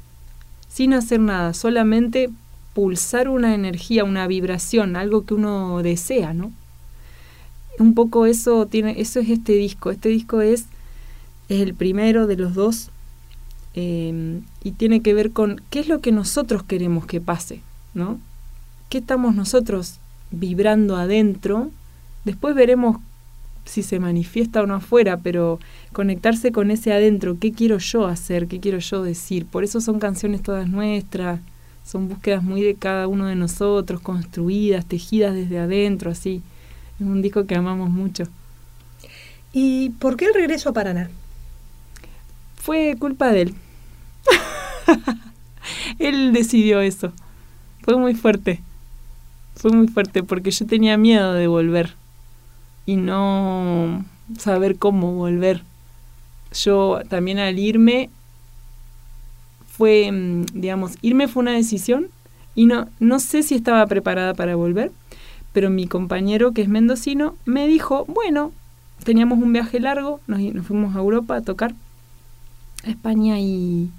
sin 0.67 0.95
hacer 0.95 1.21
nada, 1.21 1.53
solamente 1.53 2.29
pulsar 2.75 3.29
una 3.29 3.55
energía, 3.55 4.03
una 4.03 4.27
vibración, 4.27 4.97
algo 4.97 5.25
que 5.25 5.33
uno 5.33 5.81
desea, 5.81 6.33
¿no? 6.33 6.51
Un 7.79 7.93
poco 7.95 8.25
eso 8.25 8.65
tiene, 8.65 8.99
eso 8.99 9.21
es 9.21 9.29
este 9.29 9.53
disco. 9.53 9.91
Este 9.91 10.09
disco 10.09 10.41
es, 10.41 10.65
es 11.47 11.61
el 11.61 11.73
primero 11.73 12.27
de 12.27 12.35
los 12.35 12.53
dos 12.53 12.89
em, 13.75 14.41
y 14.61 14.71
tiene 14.71 14.99
que 14.99 15.13
ver 15.13 15.31
con 15.31 15.61
qué 15.69 15.79
es 15.79 15.87
lo 15.87 16.01
que 16.01 16.11
nosotros 16.11 16.63
queremos 16.63 17.05
que 17.05 17.21
pase, 17.21 17.61
¿no? 17.93 18.19
¿Qué 18.89 18.97
estamos 18.97 19.35
nosotros 19.35 19.99
vibrando 20.31 20.97
adentro? 20.97 21.71
Después 22.25 22.55
veremos 22.55 22.97
si 23.63 23.83
se 23.83 23.99
manifiesta 24.01 24.61
o 24.61 24.67
no 24.67 24.75
afuera, 24.75 25.15
pero 25.15 25.61
conectarse 25.93 26.51
con 26.51 26.71
ese 26.71 26.91
adentro, 26.91 27.37
qué 27.39 27.53
quiero 27.53 27.77
yo 27.77 28.05
hacer, 28.05 28.47
qué 28.47 28.59
quiero 28.59 28.79
yo 28.79 29.01
decir. 29.01 29.45
Por 29.45 29.63
eso 29.63 29.79
son 29.79 29.99
canciones 29.99 30.43
todas 30.43 30.67
nuestras, 30.67 31.39
son 31.85 32.09
búsquedas 32.09 32.43
muy 32.43 32.61
de 32.61 32.75
cada 32.75 33.07
uno 33.07 33.27
de 33.27 33.35
nosotros, 33.35 34.01
construidas, 34.01 34.85
tejidas 34.85 35.35
desde 35.35 35.59
adentro, 35.59 36.11
así. 36.11 36.41
Es 36.99 37.05
un 37.05 37.21
disco 37.21 37.45
que 37.45 37.55
amamos 37.55 37.89
mucho. 37.89 38.23
¿Y 39.53 39.91
por 39.91 40.17
qué 40.17 40.25
el 40.25 40.33
regreso 40.33 40.69
a 40.69 40.73
Paraná? 40.73 41.09
Fue 42.55 42.95
culpa 42.97 43.31
de 43.31 43.43
él. 43.43 43.55
él 45.99 46.33
decidió 46.33 46.81
eso. 46.81 47.13
Fue 47.83 47.95
muy 47.97 48.15
fuerte. 48.15 48.61
Fue 49.55 49.71
muy 49.71 49.87
fuerte 49.87 50.23
porque 50.23 50.51
yo 50.51 50.65
tenía 50.65 50.97
miedo 50.97 51.33
de 51.33 51.47
volver 51.47 51.93
y 52.85 52.95
no 52.95 54.03
saber 54.37 54.77
cómo 54.77 55.13
volver. 55.13 55.63
Yo 56.51 57.01
también 57.09 57.37
al 57.37 57.59
irme 57.59 58.09
fue, 59.77 60.11
mm, 60.11 60.45
digamos, 60.53 60.97
irme 61.01 61.27
fue 61.27 61.41
una 61.41 61.53
decisión 61.53 62.07
y 62.55 62.65
no, 62.65 62.87
no 62.99 63.19
sé 63.19 63.43
si 63.43 63.55
estaba 63.55 63.85
preparada 63.87 64.33
para 64.33 64.55
volver, 64.55 64.91
pero 65.51 65.69
mi 65.69 65.87
compañero 65.87 66.53
que 66.53 66.61
es 66.61 66.69
mendocino 66.69 67.35
me 67.45 67.67
dijo, 67.67 68.05
bueno, 68.05 68.51
teníamos 69.03 69.39
un 69.39 69.51
viaje 69.53 69.79
largo, 69.79 70.19
nos, 70.27 70.39
nos 70.39 70.65
fuimos 70.65 70.95
a 70.95 70.99
Europa 70.99 71.35
a 71.35 71.41
tocar, 71.41 71.73
España 72.83 73.39
y, 73.39 73.89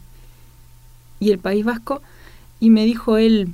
y 1.21 1.31
el 1.31 1.39
País 1.39 1.65
Vasco, 1.65 2.01
y 2.61 2.71
me 2.71 2.85
dijo 2.85 3.19
él, 3.19 3.53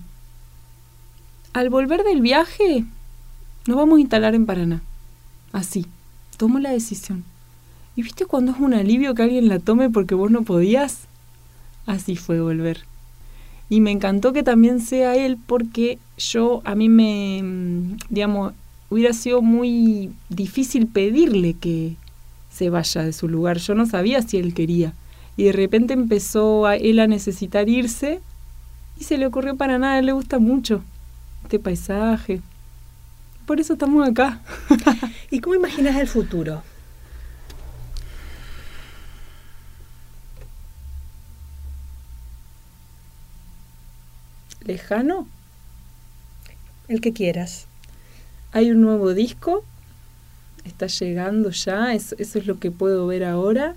al 1.53 1.71
volver 1.71 2.05
del 2.05 2.21
viaje, 2.21 2.85
nos 3.67 3.77
vamos 3.77 3.99
a 3.99 4.01
instalar 4.01 4.35
en 4.35 4.47
Paraná. 4.47 4.83
Así, 5.53 5.87
tomo 6.37 6.59
la 6.59 6.71
decisión. 6.71 7.25
¿Y 7.95 8.03
viste 8.03 8.25
cuando 8.25 8.53
es 8.53 8.59
un 8.59 8.75
alivio 8.75 9.15
que 9.15 9.23
alguien 9.23 9.49
la 9.49 9.59
tome 9.59 9.91
porque 9.91 10.15
vos 10.15 10.31
no 10.31 10.43
podías? 10.43 11.09
Así 11.87 12.17
fue 12.17 12.41
volver. 12.41 12.85
Y 13.69 13.81
me 13.81 13.91
encantó 13.91 14.33
que 14.33 14.43
también 14.43 14.81
sea 14.81 15.17
él 15.17 15.39
porque 15.47 15.99
yo, 16.19 16.61
a 16.65 16.75
mí 16.75 16.89
me, 16.89 17.97
digamos, 18.11 18.53
hubiera 18.91 19.15
sido 19.15 19.41
muy 19.41 20.13
difícil 20.29 20.87
pedirle 20.87 21.55
que 21.55 21.97
se 22.53 22.69
vaya 22.69 23.03
de 23.03 23.13
su 23.13 23.29
lugar. 23.29 23.59
Yo 23.59 23.75
no 23.75 23.87
sabía 23.87 24.21
si 24.23 24.37
él 24.37 24.53
quería. 24.53 24.93
Y 25.37 25.45
de 25.45 25.53
repente 25.53 25.95
empezó 25.95 26.67
a 26.67 26.77
él 26.77 26.99
a 27.01 27.07
necesitar 27.07 27.69
irse 27.69 28.21
y 29.01 29.05
se 29.05 29.17
le 29.17 29.27
ocurrió 29.27 29.57
para 29.57 29.79
nada, 29.79 30.03
le 30.03 30.13
gusta 30.13 30.39
mucho 30.39 30.83
este 31.45 31.59
paisaje. 31.59 32.41
Por 33.47 33.59
eso 33.59 33.73
estamos 33.73 34.07
acá. 34.07 34.41
¿Y 35.31 35.41
cómo 35.41 35.57
imaginas 35.57 35.97
el 35.97 36.09
futuro? 36.09 36.63
¿Lejano? 44.65 45.27
El 46.89 47.01
que 47.01 47.13
quieras. 47.13 47.67
Hay 48.53 48.71
un 48.71 48.81
nuevo 48.83 49.15
disco, 49.15 49.65
está 50.65 50.87
llegando 50.87 51.51
ya, 51.51 51.95
eso, 51.95 52.15
es 52.19 52.47
lo 52.47 52.59
que 52.59 52.71
puedo 52.71 53.07
ver 53.07 53.25
ahora. 53.25 53.77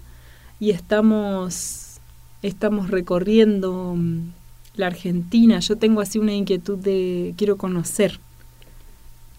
Y 0.59 0.71
estamos, 0.71 1.97
estamos 2.41 2.89
recorriendo 2.89 3.95
mm, 3.95 4.31
la 4.75 4.88
Argentina. 4.88 5.59
Yo 5.59 5.77
tengo 5.77 6.01
así 6.01 6.19
una 6.19 6.33
inquietud 6.33 6.77
de 6.77 7.33
quiero 7.38 7.57
conocer. 7.57 8.19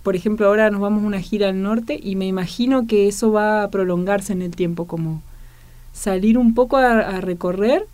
Por 0.02 0.14
ejemplo, 0.14 0.46
ahora 0.46 0.70
nos 0.70 0.80
vamos 0.80 1.02
a 1.02 1.06
una 1.06 1.20
gira 1.20 1.48
al 1.48 1.62
norte 1.62 1.98
y 2.00 2.14
me 2.14 2.26
imagino 2.26 2.86
que 2.86 3.08
eso 3.08 3.32
va 3.32 3.62
a 3.62 3.70
prolongarse 3.70 4.32
en 4.32 4.42
el 4.42 4.54
tiempo, 4.54 4.86
como 4.86 5.20
salir 5.92 6.38
un 6.38 6.54
poco 6.54 6.76
a, 6.76 7.20
recorrer. 7.20 7.86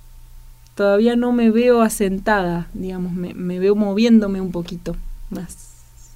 Todavía 0.75 1.17
no 1.17 1.33
me 1.33 1.51
veo 1.51 1.83
asentada, 1.83 2.69
digamos, 2.73 3.13
me, 3.13 3.35
me 3.35 3.59
veo 3.59 3.75
moviéndome 3.75 4.41
un 4.41 4.53
poquito 4.53 4.97
más. 5.31 5.73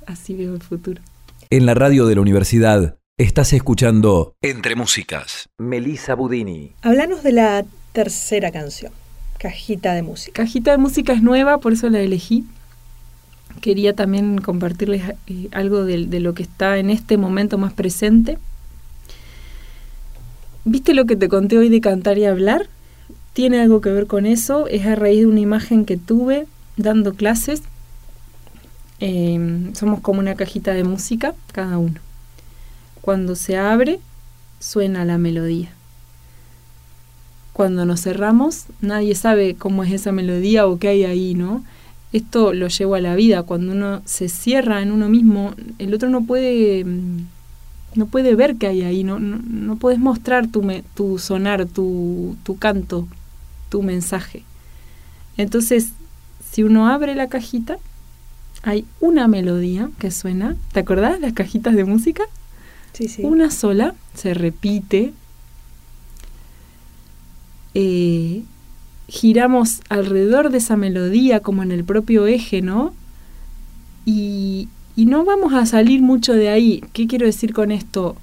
Así 0.07 0.35
veo 0.35 0.55
el 0.55 0.63
futuro. 0.63 1.03
En 1.51 1.67
la 1.67 1.75
radio 1.75 2.07
de 2.07 2.15
la 2.15 2.21
universidad 2.23 2.97
estás 3.19 3.53
escuchando 3.53 4.35
Entre 4.41 4.75
Músicas. 4.75 5.49
Melissa 5.59 6.15
Budini. 6.15 6.73
Háblanos 6.83 7.23
de 7.23 7.33
la 7.33 7.65
tercera 7.93 8.51
canción. 8.51 8.93
Cajita 9.39 9.95
de 9.95 10.03
música. 10.03 10.43
Cajita 10.43 10.71
de 10.71 10.79
música 10.79 11.13
es 11.13 11.23
nueva, 11.23 11.59
por 11.59 11.73
eso 11.73 11.89
la 11.91 12.01
elegí. 12.01 12.45
Quería 13.61 13.95
también 13.95 14.39
compartirles 14.39 15.03
eh, 15.27 15.49
algo 15.53 15.85
de, 15.85 16.07
de 16.07 16.21
lo 16.21 16.35
que 16.35 16.43
está 16.43 16.79
en 16.79 16.91
este 16.91 17.17
momento 17.17 17.59
más 17.59 17.73
presente. 17.73 18.39
¿Viste 20.65 20.95
lo 20.95 21.05
que 21.05 21.17
te 21.17 21.29
conté 21.29 21.59
hoy 21.59 21.69
de 21.69 21.81
cantar 21.81 22.19
y 22.19 22.25
hablar? 22.25 22.69
Tiene 23.37 23.61
algo 23.61 23.83
que 23.83 23.91
ver 23.91 24.07
con 24.07 24.25
eso. 24.25 24.67
Es 24.67 24.87
a 24.87 24.95
raíz 24.95 25.21
de 25.21 25.27
una 25.27 25.41
imagen 25.41 25.85
que 25.85 25.99
tuve 25.99 26.47
dando 26.79 27.13
clases. 27.13 27.63
Eh, 29.01 29.71
somos 29.75 30.01
como 30.01 30.21
una 30.21 30.37
cajita 30.37 30.73
de 30.73 30.85
música, 30.85 31.35
cada 31.53 31.77
uno. 31.77 32.01
Cuando 33.03 33.37
se 33.37 33.59
abre, 33.59 34.01
suena 34.59 35.05
la 35.05 35.19
melodía 35.19 35.69
cuando 37.57 37.87
nos 37.87 38.03
cerramos, 38.03 38.67
nadie 38.83 39.15
sabe 39.15 39.55
cómo 39.55 39.83
es 39.83 39.91
esa 39.91 40.13
melodía 40.13 40.67
o 40.67 40.79
qué 40.79 40.89
hay 40.89 41.05
ahí, 41.05 41.33
¿no? 41.33 41.65
Esto 42.13 42.53
lo 42.53 42.69
llevo 42.69 42.97
a 42.97 43.01
la 43.01 43.15
vida, 43.15 43.45
cuando 43.45 43.73
uno 43.73 44.03
se 44.05 44.29
cierra 44.29 44.83
en 44.83 44.93
uno 44.93 45.09
mismo, 45.09 45.55
el 45.79 45.95
otro 45.95 46.11
no 46.11 46.23
puede 46.25 46.85
mm, 46.85 47.25
no 47.95 48.07
puede 48.09 48.35
ver 48.35 48.57
qué 48.57 48.67
hay 48.67 48.83
ahí, 48.83 49.05
no, 49.05 49.19
no, 49.19 49.77
puedes 49.77 49.99
mostrar 49.99 50.49
tu, 50.49 50.63
tu 50.95 51.19
sonar, 51.19 51.65
tu, 51.65 52.37
tu 52.43 52.59
canto, 52.59 53.09
tu 53.69 53.83
mensaje. 53.83 54.45
Entonces, 55.37 55.91
si 56.51 56.63
uno 56.63 56.89
abre 56.89 57.15
la 57.15 57.29
cajita, 57.29 57.79
hay 58.63 58.85
una 59.01 59.29
melodía 59.29 59.91
que 59.99 60.11
suena. 60.11 60.57
¿Te 60.73 60.81
acordás 60.81 61.21
las 61.21 61.33
cajitas 61.33 61.75
de 61.75 61.85
música? 61.85 62.25
Sí, 62.93 63.09
sí. 63.09 63.23
Una 63.23 63.51
sola, 63.51 63.95
se 64.15 64.35
repite, 64.35 65.13
eh, 67.79 68.43
giramos 69.07 69.83
alrededor 69.91 70.49
de 70.49 70.57
esa 70.57 70.79
melodía 70.79 71.41
como 71.41 71.63
en 71.63 71.73
el 71.73 71.85
propio 71.85 72.27
eje, 72.27 72.63
¿no? 72.63 72.95
Y, 74.07 74.71
no 74.97 75.27
vamos 75.27 75.53
a 75.53 75.67
salir 75.67 76.01
mucho 76.01 76.33
de 76.33 76.49
ahí. 76.49 76.83
¿Qué 76.95 77.07
quiero 77.07 77.27
decir 77.27 77.53
con 77.53 77.71
esto? 77.71 78.17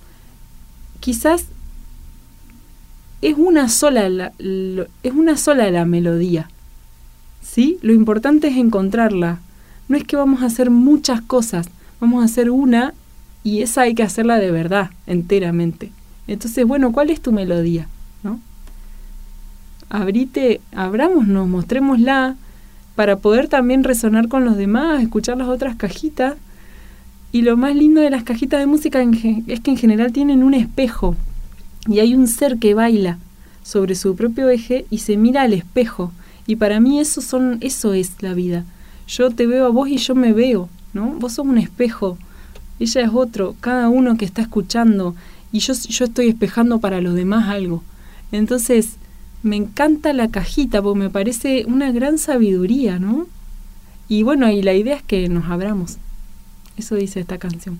Quizás 1.00 1.46
es 3.24 3.36
una 3.38 3.69
sola 3.69 4.09
la, 4.09 4.34
es 4.38 5.13
una 5.13 5.38
sola 5.38 5.71
la 5.71 5.86
melodía. 5.86 6.49
¿Sí? 7.41 7.78
Lo 7.82 7.93
importante 7.93 8.47
es 8.47 8.57
encontrarla. 8.57 9.39
No 9.88 9.97
es 9.97 10.03
que 10.03 10.15
vamos 10.15 10.41
a 10.41 10.47
hacer 10.47 10.69
muchas 10.69 11.21
cosas, 11.21 11.69
vamos 11.99 12.21
a 12.21 12.26
hacer 12.26 12.49
una 12.49 12.93
y 13.43 13.61
esa 13.61 13.82
hay 13.82 13.95
que 13.95 14.03
hacerla 14.03 14.39
de 14.39 14.51
verdad, 14.51 14.91
enteramente. 15.07 15.91
Entonces, 16.28 16.65
bueno, 16.65 16.91
¿cuál 16.91 17.09
es 17.09 17.21
tu 17.21 17.32
melodía? 17.32 17.88
¿No? 18.24 18.39
abrite, 19.89 20.59
abrámonos, 20.74 21.47
mostrémosla, 21.47 22.36
para 22.95 23.17
poder 23.17 23.47
también 23.47 23.84
resonar 23.84 24.28
con 24.28 24.43
los 24.43 24.57
demás, 24.57 25.01
escuchar 25.01 25.38
las 25.38 25.47
otras 25.47 25.76
cajitas. 25.76 26.36
Y 27.32 27.43
lo 27.43 27.57
más 27.57 27.76
lindo 27.76 28.01
de 28.01 28.09
las 28.09 28.24
cajitas 28.24 28.59
de 28.59 28.65
música 28.65 29.01
es 29.01 29.59
que 29.59 29.71
en 29.71 29.78
general 29.78 30.11
tienen 30.11 30.43
un 30.43 30.53
espejo 30.53 31.15
y 31.88 32.00
hay 32.00 32.16
un 32.16 32.28
ser 32.28 32.58
que 32.58 32.74
baila 32.74 33.18
sobre 33.64 33.96
su 33.96 34.16
propio 34.16 34.50
eje 34.50 34.86
y 34.90 35.00
se 35.00 35.18
mira 35.18 35.44
al 35.44 35.54
espejo. 35.54 36.12
Y 36.46 36.58
para 36.58 36.80
mí 36.80 37.00
eso, 37.00 37.22
son, 37.22 37.58
eso 37.62 37.94
es 37.94 38.22
la 38.22 38.34
vida. 38.34 38.66
Yo 39.08 39.32
te 39.32 39.48
veo 39.48 39.66
a 39.66 39.70
vos 39.70 39.90
y 39.90 39.98
yo 39.98 40.16
me 40.16 40.34
veo, 40.34 40.70
¿no? 40.94 41.14
Vos 41.20 41.34
sos 41.34 41.46
un 41.46 41.58
espejo, 41.58 42.18
ella 42.80 43.02
es 43.02 43.10
otro, 43.14 43.56
cada 43.60 43.90
uno 43.90 44.18
que 44.18 44.26
está 44.26 44.42
escuchando 44.42 45.16
y 45.52 45.60
yo, 45.60 45.74
yo 45.74 46.06
estoy 46.06 46.30
espejando 46.30 46.80
para 46.80 47.02
los 47.02 47.16
demás 47.16 47.50
algo. 47.50 47.84
Entonces, 48.32 48.96
me 49.44 49.56
encanta 49.56 50.14
la 50.14 50.30
cajita 50.30 50.82
porque 50.82 51.00
me 51.00 51.10
parece 51.10 51.66
una 51.68 51.92
gran 51.92 52.18
sabiduría, 52.18 52.98
¿no? 52.98 53.28
Y 54.08 54.24
bueno, 54.24 54.50
y 54.50 54.62
la 54.62 54.74
idea 54.74 54.96
es 54.96 55.04
que 55.04 55.30
nos 55.30 55.46
abramos. 55.46 55.98
Eso 56.78 56.96
dice 56.96 57.20
esta 57.20 57.38
canción. 57.38 57.80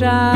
voz. 0.00 0.35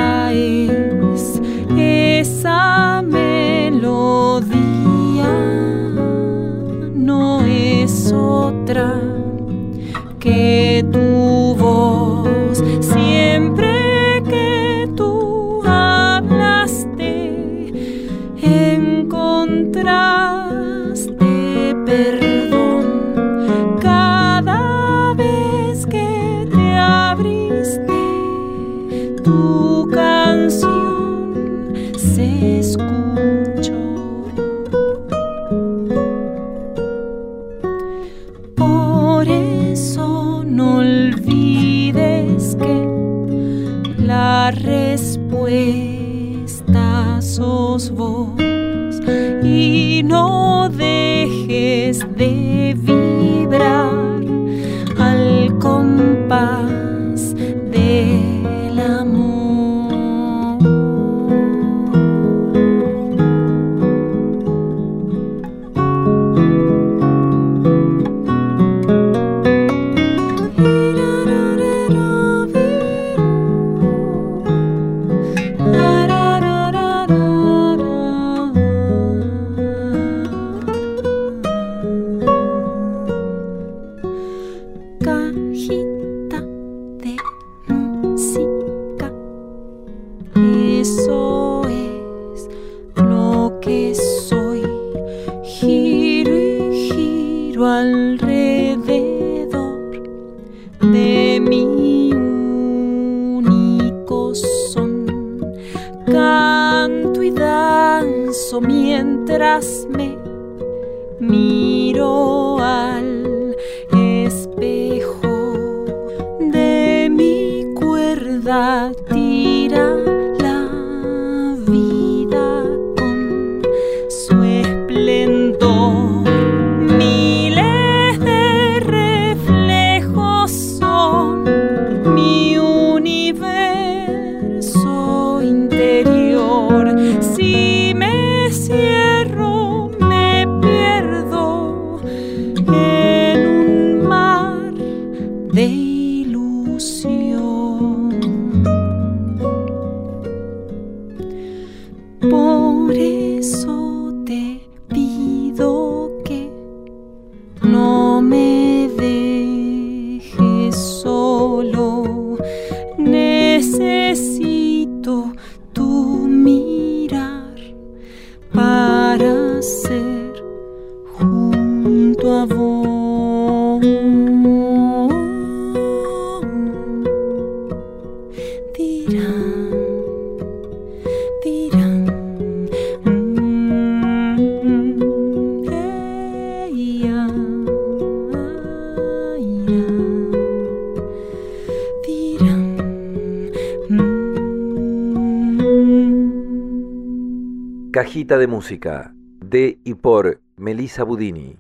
Cajita 198.11 198.39
de 198.39 198.49
música 198.49 199.15
de 199.41 199.79
y 199.85 199.95
por 199.95 200.41
Melissa 200.57 201.05
Budini. 201.05 201.55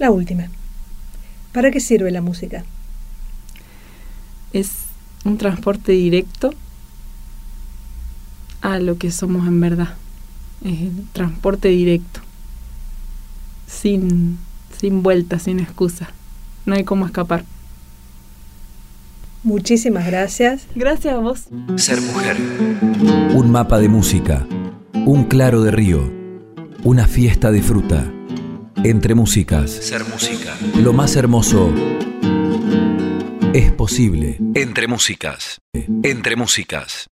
La 0.00 0.10
última. 0.10 0.48
¿Para 1.52 1.70
qué 1.70 1.78
sirve 1.78 2.10
la 2.10 2.20
música? 2.20 2.64
Es 4.52 4.86
un 5.24 5.38
transporte 5.38 5.92
directo 5.92 6.52
a 8.62 8.80
lo 8.80 8.98
que 8.98 9.12
somos 9.12 9.46
en 9.46 9.60
verdad. 9.60 9.94
Es 10.64 10.80
el 10.80 11.06
transporte 11.12 11.68
directo. 11.68 12.18
Sin, 13.68 14.38
sin 14.76 15.04
vuelta, 15.04 15.38
sin 15.38 15.60
excusa. 15.60 16.10
No 16.66 16.74
hay 16.74 16.82
cómo 16.82 17.06
escapar. 17.06 17.44
Muchísimas 19.44 20.04
gracias. 20.04 20.66
Gracias 20.74 21.14
a 21.14 21.18
vos. 21.18 21.44
Ser 21.76 22.00
mujer. 22.00 22.38
Un 23.36 23.52
mapa 23.52 23.78
de 23.78 23.88
música 23.88 24.44
un 24.94 25.24
claro 25.24 25.62
de 25.62 25.70
río, 25.70 26.12
una 26.84 27.06
fiesta 27.06 27.50
de 27.50 27.62
fruta, 27.62 28.12
entre 28.84 29.14
músicas. 29.14 29.70
Ser 29.70 30.04
música. 30.04 30.56
Lo 30.82 30.92
más 30.92 31.16
hermoso 31.16 31.72
es 33.52 33.72
posible. 33.72 34.38
Entre 34.54 34.86
músicas. 34.86 35.60
Entre 36.02 36.36
músicas. 36.36 37.08